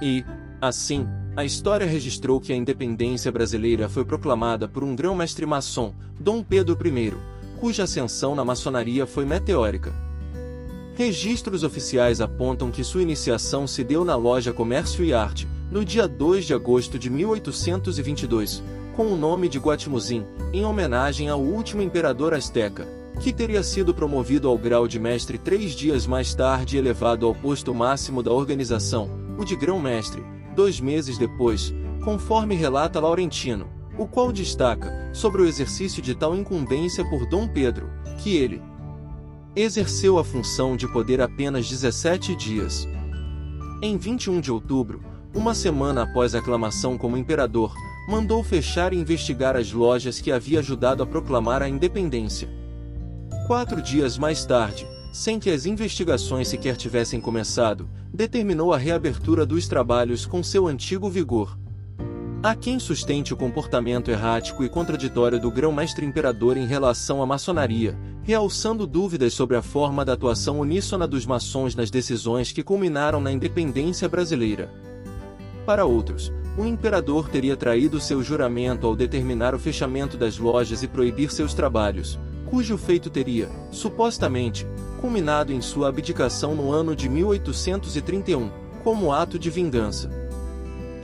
E, 0.00 0.24
assim, 0.60 1.08
a 1.34 1.44
história 1.44 1.88
registrou 1.88 2.40
que 2.40 2.52
a 2.52 2.56
independência 2.56 3.32
brasileira 3.32 3.88
foi 3.88 4.04
proclamada 4.04 4.68
por 4.68 4.84
um 4.84 4.94
grão-mestre 4.94 5.44
maçom, 5.44 5.92
Dom 6.20 6.40
Pedro 6.40 6.78
I, 6.86 7.31
cuja 7.62 7.84
ascensão 7.84 8.34
na 8.34 8.44
maçonaria 8.44 9.06
foi 9.06 9.24
meteórica. 9.24 9.94
Registros 10.96 11.62
oficiais 11.62 12.20
apontam 12.20 12.72
que 12.72 12.82
sua 12.82 13.02
iniciação 13.02 13.68
se 13.68 13.84
deu 13.84 14.04
na 14.04 14.16
loja 14.16 14.52
Comércio 14.52 15.04
e 15.04 15.14
Arte, 15.14 15.46
no 15.70 15.84
dia 15.84 16.08
2 16.08 16.44
de 16.44 16.54
agosto 16.54 16.98
de 16.98 17.08
1822, 17.08 18.64
com 18.96 19.06
o 19.06 19.16
nome 19.16 19.48
de 19.48 19.60
Guatimuzin, 19.60 20.24
em 20.52 20.64
homenagem 20.64 21.28
ao 21.28 21.40
último 21.40 21.82
imperador 21.82 22.34
azteca, 22.34 22.84
que 23.20 23.32
teria 23.32 23.62
sido 23.62 23.94
promovido 23.94 24.48
ao 24.48 24.58
grau 24.58 24.88
de 24.88 24.98
mestre 24.98 25.38
três 25.38 25.70
dias 25.70 26.04
mais 26.04 26.34
tarde 26.34 26.74
e 26.74 26.80
elevado 26.80 27.24
ao 27.26 27.32
posto 27.32 27.72
máximo 27.72 28.24
da 28.24 28.32
organização, 28.32 29.08
o 29.38 29.44
de 29.44 29.54
grão-mestre, 29.54 30.20
dois 30.56 30.80
meses 30.80 31.16
depois, 31.16 31.72
conforme 32.02 32.56
relata 32.56 32.98
Laurentino 32.98 33.81
o 33.98 34.06
qual 34.06 34.32
destaca, 34.32 35.10
sobre 35.12 35.42
o 35.42 35.46
exercício 35.46 36.02
de 36.02 36.14
tal 36.14 36.34
incumbência 36.34 37.04
por 37.08 37.26
Dom 37.26 37.46
Pedro, 37.46 37.90
que 38.18 38.36
ele 38.36 38.62
exerceu 39.54 40.18
a 40.18 40.24
função 40.24 40.76
de 40.76 40.90
poder 40.90 41.20
apenas 41.20 41.68
17 41.68 42.34
dias. 42.34 42.88
Em 43.82 43.98
21 43.98 44.40
de 44.40 44.50
outubro, 44.50 45.02
uma 45.34 45.54
semana 45.54 46.02
após 46.02 46.34
a 46.34 46.38
aclamação 46.38 46.96
como 46.96 47.16
imperador, 47.16 47.74
mandou 48.08 48.42
fechar 48.42 48.92
e 48.92 48.96
investigar 48.96 49.56
as 49.56 49.72
lojas 49.72 50.20
que 50.20 50.32
havia 50.32 50.58
ajudado 50.58 51.02
a 51.02 51.06
proclamar 51.06 51.62
a 51.62 51.68
independência. 51.68 52.48
Quatro 53.46 53.82
dias 53.82 54.16
mais 54.16 54.44
tarde, 54.44 54.86
sem 55.12 55.38
que 55.38 55.50
as 55.50 55.66
investigações 55.66 56.48
sequer 56.48 56.76
tivessem 56.76 57.20
começado, 57.20 57.88
determinou 58.12 58.72
a 58.72 58.78
reabertura 58.78 59.44
dos 59.44 59.68
trabalhos 59.68 60.24
com 60.24 60.42
seu 60.42 60.66
antigo 60.66 61.10
vigor, 61.10 61.58
Há 62.44 62.56
quem 62.56 62.80
sustente 62.80 63.32
o 63.32 63.36
comportamento 63.36 64.10
errático 64.10 64.64
e 64.64 64.68
contraditório 64.68 65.38
do 65.38 65.48
grão-mestre 65.48 66.04
imperador 66.04 66.56
em 66.56 66.66
relação 66.66 67.22
à 67.22 67.26
maçonaria, 67.26 67.96
realçando 68.24 68.84
dúvidas 68.84 69.32
sobre 69.32 69.56
a 69.56 69.62
forma 69.62 70.04
da 70.04 70.14
atuação 70.14 70.58
uníssona 70.58 71.06
dos 71.06 71.24
maçons 71.24 71.76
nas 71.76 71.88
decisões 71.88 72.50
que 72.50 72.64
culminaram 72.64 73.20
na 73.20 73.30
independência 73.30 74.08
brasileira. 74.08 74.68
Para 75.64 75.84
outros, 75.84 76.32
o 76.58 76.66
imperador 76.66 77.28
teria 77.28 77.56
traído 77.56 78.00
seu 78.00 78.20
juramento 78.24 78.88
ao 78.88 78.96
determinar 78.96 79.54
o 79.54 79.58
fechamento 79.58 80.16
das 80.16 80.36
lojas 80.36 80.82
e 80.82 80.88
proibir 80.88 81.30
seus 81.30 81.54
trabalhos, 81.54 82.18
cujo 82.46 82.76
feito 82.76 83.08
teria, 83.08 83.48
supostamente, 83.70 84.66
culminado 85.00 85.52
em 85.52 85.60
sua 85.60 85.90
abdicação 85.90 86.56
no 86.56 86.72
ano 86.72 86.96
de 86.96 87.08
1831, 87.08 88.50
como 88.82 89.12
ato 89.12 89.38
de 89.38 89.48
vingança. 89.48 90.21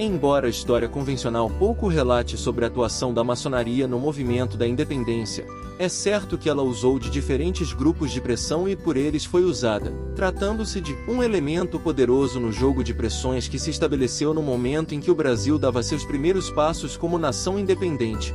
Embora 0.01 0.47
a 0.47 0.51
história 0.51 0.89
convencional 0.89 1.51
pouco 1.51 1.89
relate 1.89 2.37
sobre 2.37 2.65
a 2.65 2.69
atuação 2.69 3.13
da 3.13 3.25
maçonaria 3.25 3.89
no 3.89 3.99
movimento 3.99 4.57
da 4.57 4.65
independência, 4.65 5.45
é 5.77 5.89
certo 5.89 6.39
que 6.39 6.49
ela 6.49 6.63
usou 6.63 7.01
de 7.01 7.11
diferentes 7.11 7.73
grupos 7.73 8.13
de 8.13 8.21
pressão 8.21 8.69
e 8.69 8.77
por 8.77 8.97
eles 8.97 9.25
foi 9.25 9.43
usada, 9.43 9.93
tratando-se 10.15 10.81
de 10.81 10.97
um 11.09 11.21
elemento 11.21 11.81
poderoso 11.81 12.39
no 12.39 12.53
jogo 12.53 12.85
de 12.85 12.95
pressões 12.95 13.49
que 13.49 13.59
se 13.59 13.71
estabeleceu 13.71 14.33
no 14.33 14.41
momento 14.41 14.95
em 14.95 15.01
que 15.01 15.11
o 15.11 15.17
Brasil 15.17 15.59
dava 15.59 15.83
seus 15.83 16.05
primeiros 16.05 16.49
passos 16.49 16.97
como 16.97 17.19
nação 17.19 17.59
independente. 17.59 18.33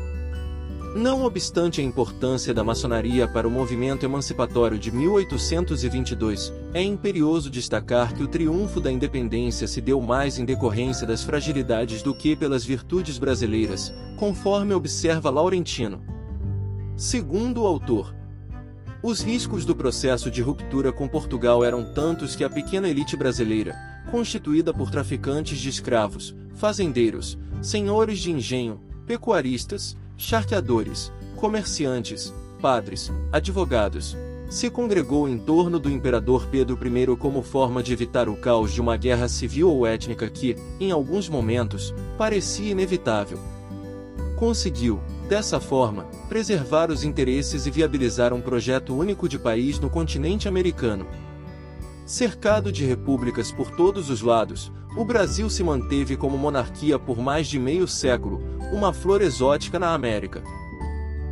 Não 0.96 1.24
obstante 1.24 1.82
a 1.82 1.84
importância 1.84 2.54
da 2.54 2.64
maçonaria 2.64 3.28
para 3.28 3.48
o 3.48 3.52
movimento 3.52 4.06
emancipatório 4.06 4.78
de 4.78 4.92
1822, 4.92 6.54
é 6.72 6.84
imperioso 6.84 7.50
destacar 7.50 8.14
que 8.14 8.22
o 8.22 8.28
triunfo 8.28 8.80
da 8.80 8.92
independência 8.92 9.68
se 9.68 9.82
deu 9.82 10.00
mais 10.00 10.38
em 10.38 10.46
decorrência 10.46 11.08
das 11.08 11.24
fragilidades 11.24 12.04
do 12.04 12.14
que 12.14 12.36
pelas 12.36 12.64
virtudes 12.64 13.18
brasileiras, 13.18 13.92
conforme 14.20 14.76
observa 14.76 15.32
Laurentino. 15.32 16.00
Segundo 16.96 17.64
o 17.64 17.66
autor, 17.68 18.16
os 19.02 19.20
riscos 19.20 19.66
do 19.66 19.76
processo 19.76 20.30
de 20.30 20.44
ruptura 20.44 20.92
com 20.92 21.08
Portugal 21.08 21.64
eram 21.64 21.92
tantos 21.92 22.36
que 22.36 22.44
a 22.44 22.50
pequena 22.50 22.88
elite 22.88 23.18
brasileira, 23.18 23.76
constituída 24.12 24.72
por 24.72 24.92
traficantes 24.92 25.58
de 25.58 25.70
escravos, 25.70 26.36
fazendeiros, 26.54 27.36
senhores 27.64 28.20
de 28.20 28.32
engenho, 28.32 28.80
pecuaristas, 29.08 29.98
charqueadores, 30.17 31.12
comerciantes, 31.36 32.34
padres, 32.62 33.12
advogados, 33.32 34.15
se 34.50 34.70
congregou 34.70 35.27
em 35.27 35.38
torno 35.38 35.79
do 35.79 35.89
imperador 35.89 36.46
Pedro 36.46 36.77
I 36.86 37.17
como 37.17 37.41
forma 37.41 37.82
de 37.82 37.91
evitar 37.91 38.29
o 38.29 38.36
caos 38.36 38.72
de 38.72 38.79
uma 38.79 38.96
guerra 38.96 39.27
civil 39.27 39.70
ou 39.70 39.88
étnica 39.88 40.29
que, 40.29 40.55
em 40.79 40.91
alguns 40.91 41.27
momentos, 41.27 41.93
parecia 42.17 42.72
inevitável. 42.72 43.39
Conseguiu, 44.36 45.01
dessa 45.27 45.60
forma, 45.60 46.03
preservar 46.29 46.91
os 46.91 47.03
interesses 47.03 47.65
e 47.65 47.72
viabilizar 47.72 48.32
um 48.32 48.41
projeto 48.41 48.96
único 48.96 49.27
de 49.27 49.39
país 49.39 49.79
no 49.79 49.89
continente 49.89 50.48
americano. 50.48 51.08
Cercado 52.05 52.72
de 52.72 52.86
repúblicas 52.86 53.51
por 53.51 53.72
todos 53.72 54.10
os 54.10 54.22
lados, 54.22 54.72
o 54.96 55.04
Brasil 55.04 55.50
se 55.50 55.64
manteve 55.64 56.16
como 56.16 56.38
monarquia 56.38 57.00
por 57.00 57.18
mais 57.18 57.48
de 57.48 57.58
meio 57.58 57.88
século, 57.88 58.42
uma 58.72 58.94
flor 58.94 59.22
exótica 59.22 59.80
na 59.80 59.94
América. 59.94 60.44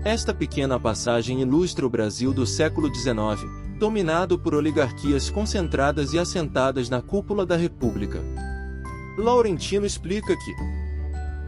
Esta 0.03 0.33
pequena 0.33 0.79
passagem 0.79 1.41
ilustra 1.41 1.85
o 1.85 1.89
Brasil 1.89 2.33
do 2.33 2.45
século 2.45 2.93
XIX, 2.93 3.47
dominado 3.77 4.37
por 4.37 4.55
oligarquias 4.55 5.29
concentradas 5.29 6.13
e 6.13 6.19
assentadas 6.19 6.89
na 6.89 7.01
cúpula 7.01 7.45
da 7.45 7.55
República. 7.55 8.19
Laurentino 9.17 9.85
explica 9.85 10.35
que, 10.35 10.55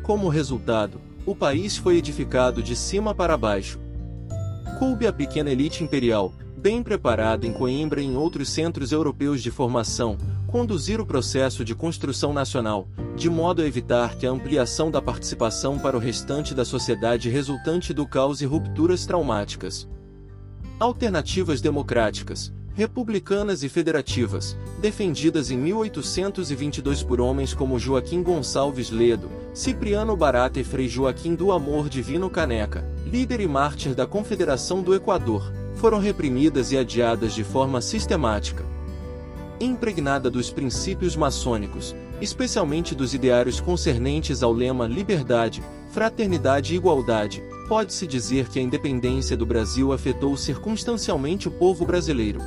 como 0.04 0.30
resultado, 0.30 1.02
o 1.26 1.34
país 1.34 1.78
foi 1.78 1.98
edificado 1.98 2.62
de 2.62 2.76
cima 2.76 3.16
para 3.16 3.38
baixo. 3.38 3.80
Coube 4.78 5.08
à 5.08 5.14
pequena 5.14 5.50
elite 5.50 5.84
imperial, 5.84 6.32
bem 6.56 6.84
preparada 6.84 7.48
em 7.48 7.54
Coimbra 7.54 8.02
e 8.02 8.06
em 8.06 8.16
outros 8.16 8.50
centros 8.50 8.92
europeus 8.92 9.42
de 9.42 9.50
formação, 9.50 10.18
conduzir 10.54 11.02
o 11.02 11.06
processo 11.06 11.66
de 11.66 11.74
construção 11.74 12.32
nacional, 12.32 12.88
de 13.16 13.28
modo 13.28 13.64
a 13.64 13.66
evitar 13.66 14.16
que 14.16 14.28
a 14.28 14.30
ampliação 14.30 14.92
da 14.92 15.02
participação 15.02 15.80
para 15.80 15.98
o 15.98 16.00
restante 16.00 16.54
da 16.54 16.64
sociedade 16.64 17.28
resultante 17.28 17.92
do 17.92 18.06
caos 18.06 18.40
e 18.40 18.46
rupturas 18.46 19.04
traumáticas. 19.04 19.90
Alternativas 20.80 21.60
democráticas, 21.60 22.54
republicanas 22.76 23.64
e 23.64 23.68
federativas, 23.68 24.56
defendidas 24.80 25.50
em 25.50 25.58
1822 25.58 27.02
por 27.02 27.20
homens 27.20 27.56
como 27.56 27.80
Joaquim 27.80 28.22
Gonçalves 28.22 28.92
Ledo, 28.92 29.32
Cipriano 29.56 30.16
Barata 30.16 30.60
e 30.60 30.64
Frei 30.64 30.88
Joaquim 30.88 31.34
do 31.34 31.52
Amor 31.52 31.90
Divino 31.90 32.30
Caneca, 32.30 32.88
líder 33.08 33.40
e 33.40 33.48
mártir 33.48 33.96
da 33.96 34.06
Confederação 34.06 34.84
do 34.84 34.94
Equador, 34.94 35.52
foram 35.74 35.98
reprimidas 35.98 36.72
e 36.72 36.78
adiadas 36.78 37.34
de 37.34 37.44
forma 37.44 37.82
sistemática. 37.82 38.73
Impregnada 39.60 40.30
dos 40.30 40.52
princípios 40.52 41.16
maçônicos, 41.16 41.96
especialmente 42.22 42.96
dos 42.96 43.14
ideários 43.14 43.60
concernentes 43.60 44.44
ao 44.44 44.52
lema 44.52 44.88
liberdade, 44.88 45.64
fraternidade 45.92 46.74
e 46.74 46.78
igualdade, 46.78 47.44
pode-se 47.68 48.06
dizer 48.08 48.50
que 48.50 48.60
a 48.60 48.62
independência 48.62 49.38
do 49.38 49.46
Brasil 49.46 49.94
afetou 49.94 50.36
circunstancialmente 50.36 51.48
o 51.48 51.52
povo 51.52 51.86
brasileiro. 51.86 52.40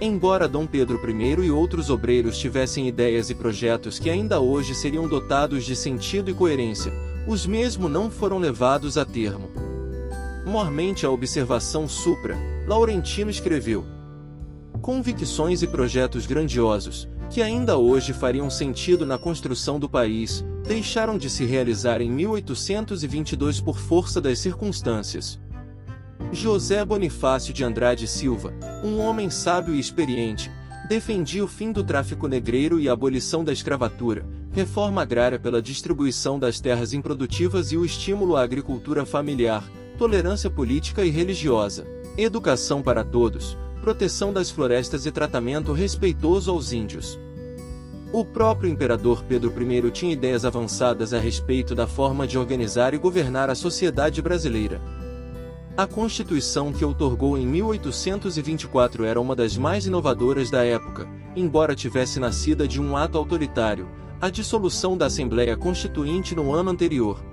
Embora 0.00 0.46
Dom 0.46 0.66
Pedro 0.66 1.00
I 1.08 1.46
e 1.46 1.50
outros 1.50 1.88
obreiros 1.88 2.36
tivessem 2.36 2.86
ideias 2.86 3.30
e 3.30 3.34
projetos 3.34 3.98
que 3.98 4.10
ainda 4.10 4.40
hoje 4.40 4.74
seriam 4.74 5.08
dotados 5.08 5.64
de 5.64 5.74
sentido 5.74 6.30
e 6.30 6.34
coerência, 6.34 6.92
os 7.26 7.46
mesmos 7.46 7.90
não 7.90 8.10
foram 8.10 8.38
levados 8.38 8.98
a 8.98 9.04
termo. 9.04 9.48
Mormente 10.44 11.06
a 11.06 11.10
observação 11.10 11.88
supra, 11.88 12.36
Laurentino 12.66 13.30
escreveu: 13.30 13.84
Convicções 14.86 15.62
e 15.62 15.66
projetos 15.66 16.26
grandiosos, 16.26 17.08
que 17.28 17.42
ainda 17.42 17.76
hoje 17.76 18.12
fariam 18.12 18.48
sentido 18.48 19.04
na 19.04 19.18
construção 19.18 19.80
do 19.80 19.88
país, 19.88 20.44
deixaram 20.62 21.18
de 21.18 21.28
se 21.28 21.44
realizar 21.44 22.00
em 22.00 22.08
1822 22.08 23.60
por 23.60 23.80
força 23.80 24.20
das 24.20 24.38
circunstâncias. 24.38 25.40
José 26.30 26.84
Bonifácio 26.84 27.52
de 27.52 27.64
Andrade 27.64 28.06
Silva, 28.06 28.54
um 28.84 29.00
homem 29.00 29.28
sábio 29.28 29.74
e 29.74 29.80
experiente, 29.80 30.52
defendia 30.88 31.42
o 31.42 31.48
fim 31.48 31.72
do 31.72 31.82
tráfico 31.82 32.28
negreiro 32.28 32.78
e 32.78 32.88
a 32.88 32.92
abolição 32.92 33.42
da 33.42 33.52
escravatura, 33.52 34.24
reforma 34.52 35.02
agrária 35.02 35.40
pela 35.40 35.60
distribuição 35.60 36.38
das 36.38 36.60
terras 36.60 36.92
improdutivas 36.92 37.72
e 37.72 37.76
o 37.76 37.84
estímulo 37.84 38.36
à 38.36 38.42
agricultura 38.44 39.04
familiar, 39.04 39.68
tolerância 39.98 40.48
política 40.48 41.04
e 41.04 41.10
religiosa, 41.10 41.84
educação 42.16 42.80
para 42.80 43.02
todos, 43.02 43.58
proteção 43.86 44.32
das 44.32 44.50
florestas 44.50 45.06
e 45.06 45.12
tratamento 45.12 45.72
respeitoso 45.72 46.50
aos 46.50 46.72
índios. 46.72 47.16
O 48.12 48.24
próprio 48.24 48.68
imperador 48.68 49.22
Pedro 49.22 49.54
I 49.62 49.90
tinha 49.92 50.12
ideias 50.12 50.44
avançadas 50.44 51.14
a 51.14 51.20
respeito 51.20 51.72
da 51.72 51.86
forma 51.86 52.26
de 52.26 52.36
organizar 52.36 52.94
e 52.94 52.98
governar 52.98 53.48
a 53.48 53.54
sociedade 53.54 54.20
brasileira. 54.20 54.80
A 55.76 55.86
Constituição 55.86 56.72
que 56.72 56.84
outorgou 56.84 57.38
em 57.38 57.46
1824 57.46 59.04
era 59.04 59.20
uma 59.20 59.36
das 59.36 59.56
mais 59.56 59.86
inovadoras 59.86 60.50
da 60.50 60.64
época, 60.64 61.06
embora 61.36 61.76
tivesse 61.76 62.18
nascida 62.18 62.66
de 62.66 62.82
um 62.82 62.96
ato 62.96 63.16
autoritário, 63.16 63.88
a 64.20 64.28
dissolução 64.28 64.98
da 64.98 65.06
Assembleia 65.06 65.56
Constituinte 65.56 66.34
no 66.34 66.52
ano 66.52 66.70
anterior. 66.70 67.24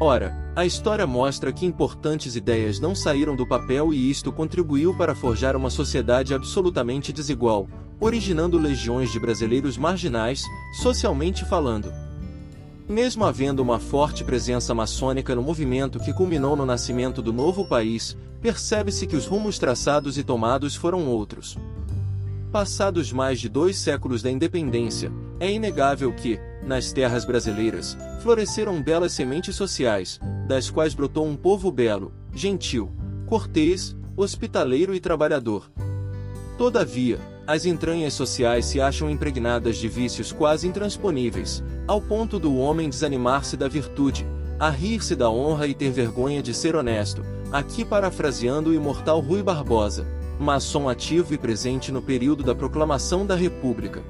Ora, 0.00 0.43
a 0.56 0.64
história 0.64 1.04
mostra 1.04 1.52
que 1.52 1.66
importantes 1.66 2.36
ideias 2.36 2.78
não 2.78 2.94
saíram 2.94 3.34
do 3.34 3.44
papel 3.44 3.92
e 3.92 4.08
isto 4.08 4.32
contribuiu 4.32 4.96
para 4.96 5.14
forjar 5.14 5.56
uma 5.56 5.68
sociedade 5.68 6.32
absolutamente 6.32 7.12
desigual, 7.12 7.68
originando 7.98 8.56
legiões 8.56 9.10
de 9.10 9.18
brasileiros 9.18 9.76
marginais, 9.76 10.44
socialmente 10.80 11.44
falando. 11.44 11.92
Mesmo 12.88 13.24
havendo 13.24 13.62
uma 13.62 13.80
forte 13.80 14.22
presença 14.22 14.72
maçônica 14.72 15.34
no 15.34 15.42
movimento 15.42 15.98
que 15.98 16.12
culminou 16.12 16.54
no 16.54 16.64
nascimento 16.64 17.20
do 17.20 17.32
novo 17.32 17.64
país, 17.64 18.16
percebe-se 18.40 19.08
que 19.08 19.16
os 19.16 19.26
rumos 19.26 19.58
traçados 19.58 20.18
e 20.18 20.22
tomados 20.22 20.76
foram 20.76 21.06
outros. 21.08 21.58
Passados 22.52 23.10
mais 23.10 23.40
de 23.40 23.48
dois 23.48 23.76
séculos 23.78 24.22
da 24.22 24.30
independência, 24.30 25.10
é 25.40 25.50
inegável 25.50 26.12
que, 26.12 26.38
nas 26.62 26.92
terras 26.92 27.24
brasileiras, 27.24 27.96
floresceram 28.22 28.80
belas 28.80 29.12
sementes 29.12 29.56
sociais, 29.56 30.20
das 30.46 30.70
quais 30.70 30.94
brotou 30.94 31.26
um 31.26 31.36
povo 31.36 31.70
belo, 31.70 32.12
gentil, 32.32 32.90
cortês, 33.26 33.96
hospitaleiro 34.16 34.94
e 34.94 35.00
trabalhador. 35.00 35.70
Todavia, 36.56 37.18
as 37.46 37.66
entranhas 37.66 38.14
sociais 38.14 38.64
se 38.64 38.80
acham 38.80 39.10
impregnadas 39.10 39.76
de 39.76 39.88
vícios 39.88 40.32
quase 40.32 40.66
intransponíveis, 40.66 41.62
ao 41.86 42.00
ponto 42.00 42.38
do 42.38 42.56
homem 42.56 42.88
desanimar-se 42.88 43.56
da 43.56 43.68
virtude, 43.68 44.26
a 44.58 44.70
rir-se 44.70 45.14
da 45.14 45.28
honra 45.28 45.66
e 45.66 45.74
ter 45.74 45.90
vergonha 45.90 46.42
de 46.42 46.54
ser 46.54 46.76
honesto, 46.76 47.22
aqui 47.52 47.84
parafraseando 47.84 48.70
o 48.70 48.74
imortal 48.74 49.20
Rui 49.20 49.42
Barbosa, 49.42 50.06
maçom 50.38 50.88
ativo 50.88 51.34
e 51.34 51.38
presente 51.38 51.92
no 51.92 52.00
período 52.00 52.42
da 52.42 52.54
proclamação 52.54 53.26
da 53.26 53.34
República. 53.34 54.02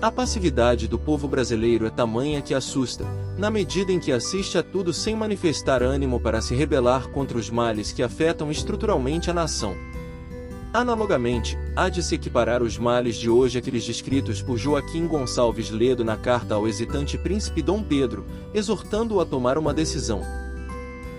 A 0.00 0.12
passividade 0.12 0.86
do 0.86 0.96
povo 0.96 1.26
brasileiro 1.26 1.84
é 1.84 1.90
tamanha 1.90 2.40
que 2.40 2.54
assusta, 2.54 3.04
na 3.36 3.50
medida 3.50 3.90
em 3.90 3.98
que 3.98 4.12
assiste 4.12 4.56
a 4.56 4.62
tudo 4.62 4.92
sem 4.92 5.16
manifestar 5.16 5.82
ânimo 5.82 6.20
para 6.20 6.40
se 6.40 6.54
rebelar 6.54 7.08
contra 7.08 7.36
os 7.36 7.50
males 7.50 7.90
que 7.90 8.00
afetam 8.00 8.48
estruturalmente 8.48 9.28
a 9.28 9.34
nação. 9.34 9.74
Analogamente, 10.72 11.58
há 11.74 11.88
de 11.88 12.00
se 12.00 12.14
equiparar 12.14 12.62
os 12.62 12.78
males 12.78 13.16
de 13.16 13.28
hoje 13.28 13.58
àqueles 13.58 13.84
descritos 13.84 14.40
por 14.40 14.56
Joaquim 14.56 15.08
Gonçalves 15.08 15.68
Ledo 15.68 16.04
na 16.04 16.16
carta 16.16 16.54
ao 16.54 16.68
hesitante 16.68 17.18
príncipe 17.18 17.60
Dom 17.60 17.82
Pedro, 17.82 18.24
exortando-o 18.54 19.20
a 19.20 19.26
tomar 19.26 19.58
uma 19.58 19.74
decisão. 19.74 20.22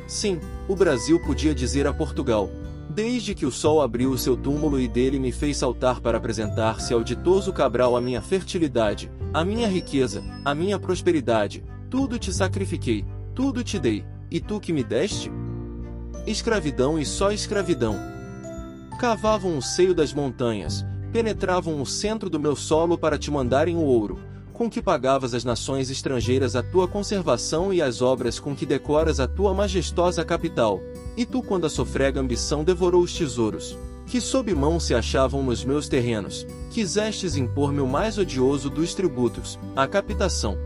Sim, 0.08 0.39
o 0.70 0.76
Brasil 0.76 1.20
podia 1.20 1.54
dizer 1.54 1.86
a 1.86 1.94
Portugal: 1.94 2.50
Desde 2.89 3.36
que 3.36 3.45
o 3.45 3.52
sol 3.52 3.82
abriu 3.82 4.10
o 4.10 4.17
seu 4.17 4.36
túmulo 4.36 4.80
e 4.80 4.88
dele 4.88 5.19
me 5.19 5.32
fez 5.32 5.58
saltar 5.58 6.02
para 6.02 6.17
apresentar-se 6.17 6.91
ao 6.91 7.04
ditoso 7.04 7.54
Cabral 7.54 7.95
a 7.95 8.02
minha 8.02 8.21
fertilidade, 8.21 9.12
a 9.32 9.45
minha 9.45 9.67
riqueza, 9.67 10.23
a 10.43 10.56
minha 10.56 10.80
prosperidade, 10.80 11.63
tudo 11.88 12.17
te 12.17 12.34
sacrifiquei, 12.34 13.06
tudo 13.36 13.63
te 13.63 13.78
dei, 13.78 14.04
e 14.32 14.39
tu 14.39 14.60
que 14.60 14.73
me 14.73 14.84
deste? 14.84 15.32
Escravidão 16.25 16.99
e 16.99 17.06
só 17.06 17.32
escravidão 17.32 17.95
Cavavam 18.99 19.58
o 19.58 19.62
seio 19.62 19.93
das 19.93 20.12
montanhas, 20.12 20.86
penetravam 21.13 21.82
o 21.82 21.86
centro 21.86 22.30
do 22.30 22.39
meu 22.39 22.54
solo 22.54 22.97
para 22.97 23.17
te 23.17 23.32
mandarem 23.32 23.78
o 23.78 23.84
ouro, 23.84 24.19
com 24.52 24.69
que 24.69 24.82
pagavas 24.82 25.34
as 25.34 25.45
nações 25.45 25.89
estrangeiras 25.89 26.54
a 26.54 26.62
tua 26.62 26.86
conservação 26.86 27.71
e 27.71 27.82
as 27.82 28.02
obras 28.02 28.39
com 28.39 28.54
que 28.54 28.65
decoras 28.65 29.21
a 29.21 29.28
tua 29.28 29.54
majestosa 29.54 30.25
capital. 30.25 30.82
E 31.20 31.26
tu, 31.26 31.44
quando 31.44 31.66
a 31.66 31.70
sofrega 31.70 32.18
ambição 32.18 32.64
devorou 32.64 33.02
os 33.02 33.14
tesouros, 33.14 33.78
que 34.08 34.22
sob 34.22 34.56
mão 34.56 34.80
se 34.80 34.96
achavam 34.96 35.44
nos 35.44 35.66
meus 35.66 35.90
terrenos, 35.90 36.48
quisestes 36.72 37.36
impor-me 37.36 37.82
o 37.82 37.86
mais 37.86 38.18
odioso 38.18 38.70
dos 38.70 38.94
tributos, 38.94 39.60
a 39.76 39.86
capitação 39.86 40.58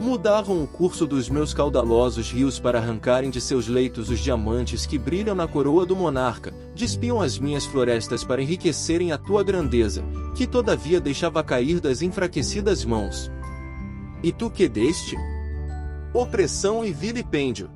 mudavam 0.00 0.64
o 0.64 0.66
curso 0.66 1.06
dos 1.06 1.28
meus 1.28 1.54
caudalosos 1.54 2.32
rios 2.32 2.58
para 2.58 2.80
arrancarem 2.80 3.30
de 3.30 3.40
seus 3.40 3.68
leitos 3.68 4.10
os 4.10 4.18
diamantes 4.18 4.84
que 4.84 4.98
brilham 4.98 5.32
na 5.32 5.46
coroa 5.46 5.86
do 5.86 5.94
monarca, 5.94 6.52
despiam 6.74 7.20
as 7.20 7.38
minhas 7.38 7.64
florestas 7.64 8.24
para 8.24 8.42
enriquecerem 8.42 9.12
a 9.12 9.18
tua 9.18 9.44
grandeza, 9.44 10.02
que 10.34 10.44
todavia 10.44 11.00
deixava 11.00 11.44
cair 11.44 11.78
das 11.78 12.02
enfraquecidas 12.02 12.84
mãos. 12.84 13.30
E 14.24 14.32
tu 14.32 14.50
que 14.50 14.68
deste? 14.68 15.16
Opressão 16.12 16.84
e 16.84 16.92
vilipêndio. 16.92 17.70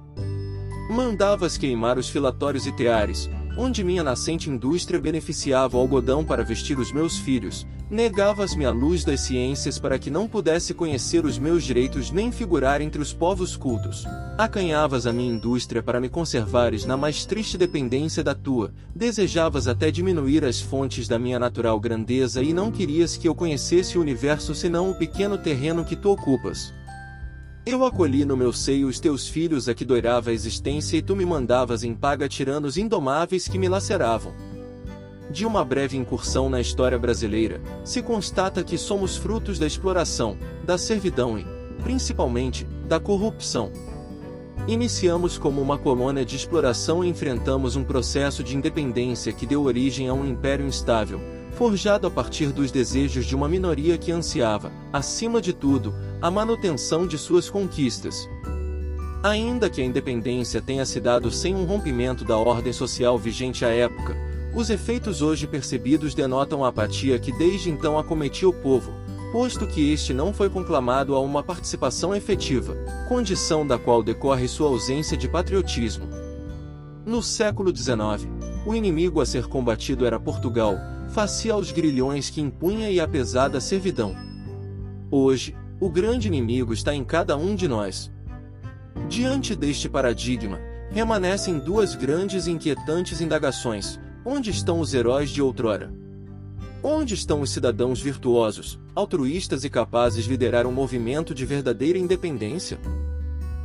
Mandavas 0.88 1.59
queimar 1.59 1.99
os 1.99 2.09
filatórios 2.09 2.64
e 2.64 2.70
teares, 2.70 3.29
onde 3.59 3.83
minha 3.83 4.05
nascente 4.05 4.49
indústria 4.49 5.01
beneficiava 5.01 5.77
o 5.77 5.81
algodão 5.81 6.25
para 6.25 6.44
vestir 6.44 6.79
os 6.79 6.92
meus 6.92 7.18
filhos, 7.18 7.66
negavas-me 7.90 8.64
a 8.64 8.70
luz 8.70 9.03
das 9.03 9.20
ciências 9.20 9.81
para 9.81 9.99
que 9.99 10.11
não 10.11 10.29
pudesse 10.29 10.72
conhecer 10.72 11.25
os 11.25 11.40
meus 11.40 11.64
direitos 11.64 12.12
nem 12.12 12.31
figurar 12.31 12.81
entre 12.81 13.03
os 13.03 13.12
povos 13.12 13.57
cultos. 13.57 14.05
Acanhavas 14.38 15.09
a 15.09 15.12
minha 15.12 15.33
indústria 15.33 15.83
para 15.83 16.01
me 16.01 16.09
conservares 16.09 16.85
na 16.85 16.96
mais 16.96 17.27
triste 17.27 17.59
dependência 17.59 18.22
da 18.22 18.35
tua, 18.35 18.72
desejavas 18.94 19.66
até 19.66 19.90
diminuir 19.90 20.44
as 20.44 20.61
fontes 20.61 21.09
da 21.09 21.18
minha 21.18 21.38
natural 21.38 21.81
grandeza 21.81 22.44
e 22.44 22.53
não 22.53 22.70
querias 22.70 23.16
que 23.16 23.27
eu 23.27 23.35
conhecesse 23.35 23.99
o 23.99 24.01
universo 24.01 24.55
senão 24.55 24.90
o 24.90 24.94
pequeno 24.94 25.37
terreno 25.37 25.85
que 25.85 25.96
tu 25.96 26.11
ocupas. 26.11 26.72
Eu 27.66 27.85
acolhi 27.85 28.24
no 28.24 28.37
meu 28.37 28.52
seio 28.52 28.87
os 28.87 29.00
teus 29.00 29.26
filhos 29.26 29.68
a 29.68 29.74
que 29.74 29.85
doirava 29.85 30.31
a 30.31 30.33
existência 30.33 30.96
e 30.96 31.02
tu 31.02 31.16
me 31.16 31.26
mandavas 31.26 31.83
em 31.83 31.92
paga 31.92 32.29
tiranos 32.29 32.76
indomáveis 32.76 33.48
que 33.48 33.59
me 33.59 33.68
laceravam. 33.68 34.33
De 35.33 35.44
uma 35.44 35.64
breve 35.64 35.96
incursão 35.96 36.48
na 36.48 36.61
história 36.61 36.96
brasileira, 36.96 37.61
se 37.85 38.00
constata 38.02 38.62
que 38.62 38.79
somos 38.79 39.16
frutos 39.16 39.59
da 39.59 39.66
exploração, 39.66 40.38
da 40.64 40.79
servidão 40.79 41.37
e, 41.37 41.44
principalmente, 41.83 42.64
da 42.87 43.00
corrupção. 43.00 43.72
Iniciamos 44.68 45.37
como 45.37 45.61
uma 45.61 45.76
colônia 45.76 46.24
de 46.24 46.37
exploração 46.37 47.02
e 47.02 47.09
enfrentamos 47.09 47.74
um 47.74 47.83
processo 47.83 48.44
de 48.44 48.57
independência 48.57 49.33
que 49.33 49.44
deu 49.44 49.64
origem 49.64 50.09
a 50.09 50.14
um 50.14 50.24
império 50.24 50.64
instável, 50.64 51.20
forjado 51.56 52.06
a 52.06 52.10
partir 52.10 52.52
dos 52.52 52.70
desejos 52.70 53.24
de 53.24 53.34
uma 53.34 53.48
minoria 53.48 53.96
que 53.96 54.12
ansiava, 54.12 54.70
acima 54.92 55.40
de 55.40 55.54
tudo, 55.54 55.94
a 56.20 56.30
manutenção 56.30 57.06
de 57.06 57.16
suas 57.16 57.48
conquistas. 57.48 58.28
Ainda 59.22 59.70
que 59.70 59.80
a 59.80 59.84
independência 59.84 60.60
tenha 60.60 60.84
se 60.84 61.00
dado 61.00 61.30
sem 61.30 61.54
um 61.54 61.64
rompimento 61.64 62.26
da 62.26 62.36
ordem 62.36 62.74
social 62.74 63.18
vigente 63.18 63.64
à 63.64 63.70
época, 63.70 64.14
os 64.54 64.68
efeitos 64.68 65.22
hoje 65.22 65.46
percebidos 65.46 66.14
denotam 66.14 66.62
a 66.62 66.68
apatia 66.68 67.18
que 67.18 67.32
desde 67.32 67.70
então 67.70 67.98
acometia 67.98 68.46
o 68.46 68.52
povo, 68.52 68.92
posto 69.32 69.66
que 69.66 69.90
este 69.90 70.12
não 70.12 70.34
foi 70.34 70.50
conclamado 70.50 71.14
a 71.14 71.20
uma 71.20 71.42
participação 71.42 72.14
efetiva, 72.14 72.76
condição 73.08 73.66
da 73.66 73.78
qual 73.78 74.02
decorre 74.02 74.46
sua 74.46 74.68
ausência 74.68 75.16
de 75.16 75.26
patriotismo. 75.26 76.06
No 77.06 77.22
século 77.22 77.74
XIX, 77.74 78.28
o 78.66 78.74
inimigo 78.74 79.22
a 79.22 79.26
ser 79.26 79.46
combatido 79.46 80.04
era 80.04 80.20
Portugal, 80.20 80.76
facia 81.08 81.52
aos 81.52 81.72
grilhões 81.72 82.30
que 82.30 82.40
impunha 82.40 82.90
e 82.90 83.00
a 83.00 83.08
pesada 83.08 83.60
servidão. 83.60 84.14
Hoje, 85.10 85.54
o 85.80 85.90
grande 85.90 86.28
inimigo 86.28 86.72
está 86.72 86.94
em 86.94 87.04
cada 87.04 87.36
um 87.36 87.54
de 87.54 87.68
nós. 87.68 88.10
Diante 89.08 89.54
deste 89.54 89.88
paradigma, 89.88 90.58
remanescem 90.90 91.58
duas 91.58 91.94
grandes 91.94 92.46
e 92.46 92.50
inquietantes 92.50 93.20
indagações: 93.20 94.00
onde 94.24 94.50
estão 94.50 94.80
os 94.80 94.94
heróis 94.94 95.30
de 95.30 95.42
outrora? 95.42 95.92
Onde 96.82 97.14
estão 97.14 97.40
os 97.40 97.50
cidadãos 97.50 98.00
virtuosos, 98.00 98.78
altruístas 98.94 99.64
e 99.64 99.70
capazes 99.70 100.24
de 100.24 100.30
liderar 100.30 100.66
um 100.66 100.72
movimento 100.72 101.34
de 101.34 101.44
verdadeira 101.44 101.98
independência? 101.98 102.78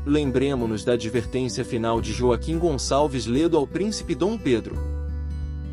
Lembremos-nos 0.06 0.84
da 0.84 0.94
advertência 0.94 1.64
final 1.64 2.02
de 2.02 2.12
Joaquim 2.12 2.58
Gonçalves 2.58 3.28
Ledo 3.28 3.56
ao 3.56 3.68
príncipe 3.68 4.16
Dom 4.16 4.38
Pedro. 4.38 4.76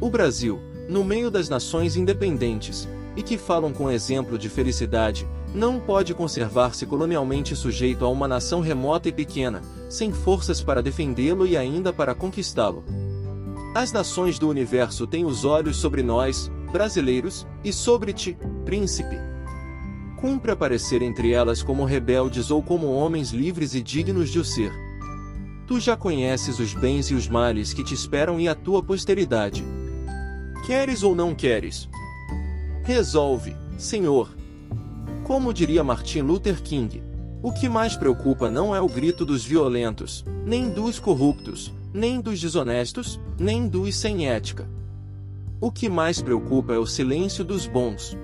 O 0.01 0.11
Brasil, 0.11 0.61
no 0.89 1.05
meio 1.05 1.31
das 1.31 1.49
nações 1.49 1.97
independentes, 1.97 2.89
e 3.15 3.23
que 3.23 3.37
falam 3.37 3.73
com 3.73 3.91
exemplo 3.91 4.39
de 4.39 4.49
felicidade, 4.49 5.29
não 5.55 5.79
pode 5.81 6.15
conservar-se 6.15 6.87
colonialmente 6.87 7.55
sujeito 7.55 8.05
a 8.05 8.09
uma 8.09 8.29
nação 8.29 8.61
remota 8.61 9.09
e 9.09 9.13
pequena, 9.13 9.63
sem 9.89 10.13
forças 10.13 10.63
para 10.63 10.83
defendê-lo 10.83 11.47
e 11.47 11.57
ainda 11.57 11.93
para 11.93 12.15
conquistá-lo. 12.15 12.85
As 13.75 13.93
nações 13.93 14.39
do 14.39 14.49
universo 14.49 15.07
têm 15.07 15.25
os 15.25 15.45
olhos 15.45 15.77
sobre 15.77 16.03
nós, 16.03 16.51
brasileiros, 16.73 17.47
e 17.65 17.73
sobre 17.73 18.13
ti, 18.13 18.37
príncipe. 18.65 19.17
Cumpre 20.21 20.51
aparecer 20.51 21.03
entre 21.03 21.33
elas 21.33 21.63
como 21.63 21.85
rebeldes 21.85 22.51
ou 22.51 22.63
como 22.63 22.93
homens 22.93 23.31
livres 23.31 23.75
e 23.75 23.83
dignos 23.83 24.31
de 24.31 24.39
o 24.39 24.45
ser. 24.45 24.73
Tu 25.67 25.79
já 25.79 25.97
conheces 25.97 26.59
os 26.59 26.75
bens 26.75 27.11
e 27.11 27.15
os 27.15 27.29
males 27.29 27.73
que 27.73 27.85
te 27.85 27.95
esperam 27.95 28.41
e 28.41 28.49
a 28.49 28.55
tua 28.55 28.83
posteridade. 28.83 29.65
Queres 30.69 31.03
ou 31.03 31.17
não 31.17 31.35
queres? 31.35 31.89
Resolve, 32.85 33.57
Senhor. 33.79 34.37
Como 35.25 35.51
diria 35.55 35.83
Martin 35.83 36.21
Luther 36.21 36.63
King, 36.63 37.03
o 37.43 37.51
que 37.51 37.71
mais 37.71 37.97
preocupa 37.97 38.51
não 38.51 38.77
é 38.77 38.81
o 38.83 38.87
grito 38.87 39.25
dos 39.25 39.43
violentos, 39.43 40.27
nem 40.45 40.69
dos 40.69 40.99
corruptos, 40.99 41.73
nem 41.91 42.21
dos 42.21 42.39
desonestos, 42.39 43.19
nem 43.41 43.67
dos 43.67 43.97
sem 43.97 44.29
ética. 44.29 44.69
O 45.59 45.73
que 45.73 45.89
mais 45.89 46.21
preocupa 46.21 46.75
é 46.75 46.79
o 46.79 46.85
silêncio 46.85 47.43
dos 47.43 47.67
bons. 47.67 48.15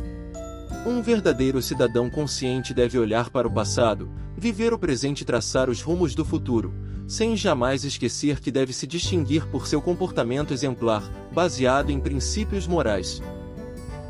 Um 0.86 1.00
verdadeiro 1.00 1.62
cidadão 1.62 2.10
consciente 2.10 2.74
deve 2.74 2.98
olhar 2.98 3.30
para 3.30 3.48
o 3.48 3.54
passado, 3.54 4.10
viver 4.36 4.74
o 4.74 4.78
presente 4.78 5.22
e 5.22 5.24
traçar 5.24 5.70
os 5.70 5.80
rumos 5.80 6.14
do 6.14 6.26
futuro, 6.26 6.74
sem 7.06 7.36
jamais 7.36 7.84
esquecer 7.84 8.40
que 8.40 8.50
deve 8.50 8.72
se 8.72 8.86
distinguir 8.86 9.46
por 9.46 9.66
seu 9.66 9.80
comportamento 9.80 10.52
exemplar, 10.52 11.02
baseado 11.32 11.90
em 11.90 12.00
princípios 12.00 12.66
morais. 12.66 13.22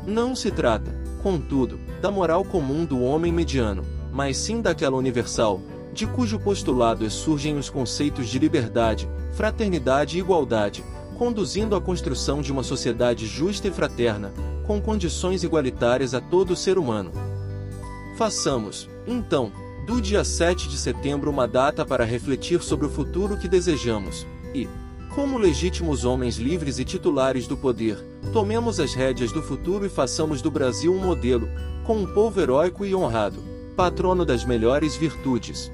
Não 0.05 0.35
se 0.35 0.51
trata, 0.51 0.95
contudo, 1.21 1.79
da 2.01 2.11
moral 2.11 2.45
comum 2.45 2.85
do 2.85 3.01
homem 3.01 3.31
mediano, 3.31 3.83
mas 4.11 4.37
sim 4.37 4.61
daquela 4.61 4.95
universal, 4.95 5.61
de 5.93 6.05
cujo 6.05 6.39
postulado 6.39 7.09
surgem 7.09 7.57
os 7.57 7.69
conceitos 7.69 8.27
de 8.27 8.37
liberdade, 8.37 9.09
fraternidade 9.33 10.17
e 10.17 10.19
igualdade, 10.19 10.83
conduzindo 11.17 11.75
à 11.75 11.81
construção 11.81 12.41
de 12.41 12.51
uma 12.51 12.63
sociedade 12.63 13.25
justa 13.25 13.67
e 13.67 13.71
fraterna, 13.71 14.33
com 14.67 14.81
condições 14.81 15.43
igualitárias 15.43 16.13
a 16.13 16.21
todo 16.21 16.55
ser 16.55 16.77
humano. 16.77 17.11
Façamos, 18.17 18.89
então, 19.07 19.51
do 19.85 20.01
dia 20.01 20.23
7 20.23 20.67
de 20.67 20.77
setembro 20.77 21.29
uma 21.29 21.47
data 21.47 21.85
para 21.85 22.03
refletir 22.03 22.61
sobre 22.63 22.87
o 22.87 22.89
futuro 22.89 23.37
que 23.37 23.47
desejamos, 23.47 24.25
e, 24.53 24.67
como 25.13 25.37
legítimos 25.37 26.03
homens 26.03 26.37
livres 26.37 26.79
e 26.79 26.83
titulares 26.83 27.45
do 27.45 27.55
poder, 27.55 27.97
tomemos 28.33 28.79
as 28.79 28.95
rédeas 28.95 29.31
do 29.31 29.43
futuro 29.43 29.85
e 29.85 29.89
façamos 29.89 30.41
do 30.41 30.49
Brasil 30.49 30.91
um 30.91 30.99
modelo, 30.99 31.47
com 31.83 31.97
um 31.97 32.05
povo 32.05 32.41
heróico 32.41 32.83
e 32.83 32.95
honrado, 32.95 33.37
patrono 33.75 34.25
das 34.25 34.43
melhores 34.43 34.95
virtudes. 34.95 35.71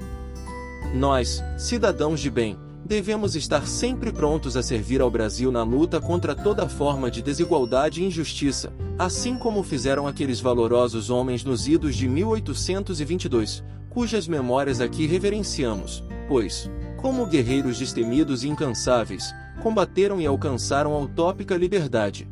Nós, 0.94 1.42
cidadãos 1.56 2.20
de 2.20 2.30
bem, 2.30 2.58
devemos 2.84 3.34
estar 3.34 3.66
sempre 3.66 4.12
prontos 4.12 4.58
a 4.58 4.62
servir 4.62 5.00
ao 5.00 5.10
Brasil 5.10 5.50
na 5.50 5.62
luta 5.62 5.98
contra 5.98 6.34
toda 6.34 6.68
forma 6.68 7.10
de 7.10 7.22
desigualdade 7.22 8.02
e 8.02 8.06
injustiça, 8.06 8.74
assim 8.98 9.38
como 9.38 9.62
fizeram 9.62 10.06
aqueles 10.06 10.38
valorosos 10.38 11.08
homens 11.08 11.42
nos 11.42 11.66
idos 11.66 11.96
de 11.96 12.06
1822, 12.06 13.64
cujas 13.92 14.26
memórias 14.26 14.80
aqui 14.80 15.06
reverenciamos, 15.06 16.02
pois, 16.26 16.70
como 16.96 17.26
guerreiros 17.26 17.78
destemidos 17.78 18.42
e 18.42 18.48
incansáveis, 18.48 19.34
combateram 19.62 20.18
e 20.18 20.26
alcançaram 20.26 20.94
a 20.94 20.98
utópica 20.98 21.54
liberdade. 21.56 22.26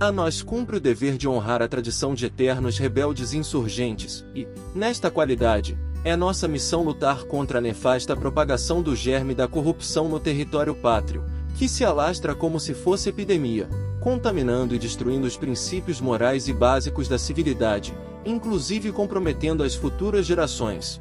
A 0.00 0.10
nós 0.10 0.40
cumpre 0.40 0.78
o 0.78 0.80
dever 0.80 1.18
de 1.18 1.28
honrar 1.28 1.60
a 1.60 1.68
tradição 1.68 2.14
de 2.14 2.24
eternos 2.24 2.78
rebeldes 2.78 3.34
insurgentes, 3.34 4.24
e, 4.34 4.48
nesta 4.74 5.10
qualidade, 5.10 5.76
é 6.04 6.16
nossa 6.16 6.48
missão 6.48 6.82
lutar 6.82 7.24
contra 7.24 7.58
a 7.58 7.60
nefasta 7.60 8.16
propagação 8.16 8.80
do 8.80 8.96
germe 8.96 9.34
da 9.34 9.46
corrupção 9.46 10.08
no 10.08 10.18
território 10.18 10.74
pátrio, 10.74 11.22
que 11.54 11.68
se 11.68 11.84
alastra 11.84 12.34
como 12.34 12.58
se 12.58 12.72
fosse 12.72 13.10
epidemia, 13.10 13.68
contaminando 14.00 14.74
e 14.74 14.78
destruindo 14.78 15.26
os 15.26 15.36
princípios 15.36 16.00
morais 16.00 16.48
e 16.48 16.52
básicos 16.54 17.08
da 17.08 17.18
civilidade, 17.18 17.94
inclusive 18.24 18.92
comprometendo 18.92 19.62
as 19.62 19.74
futuras 19.74 20.26
gerações. 20.26 21.00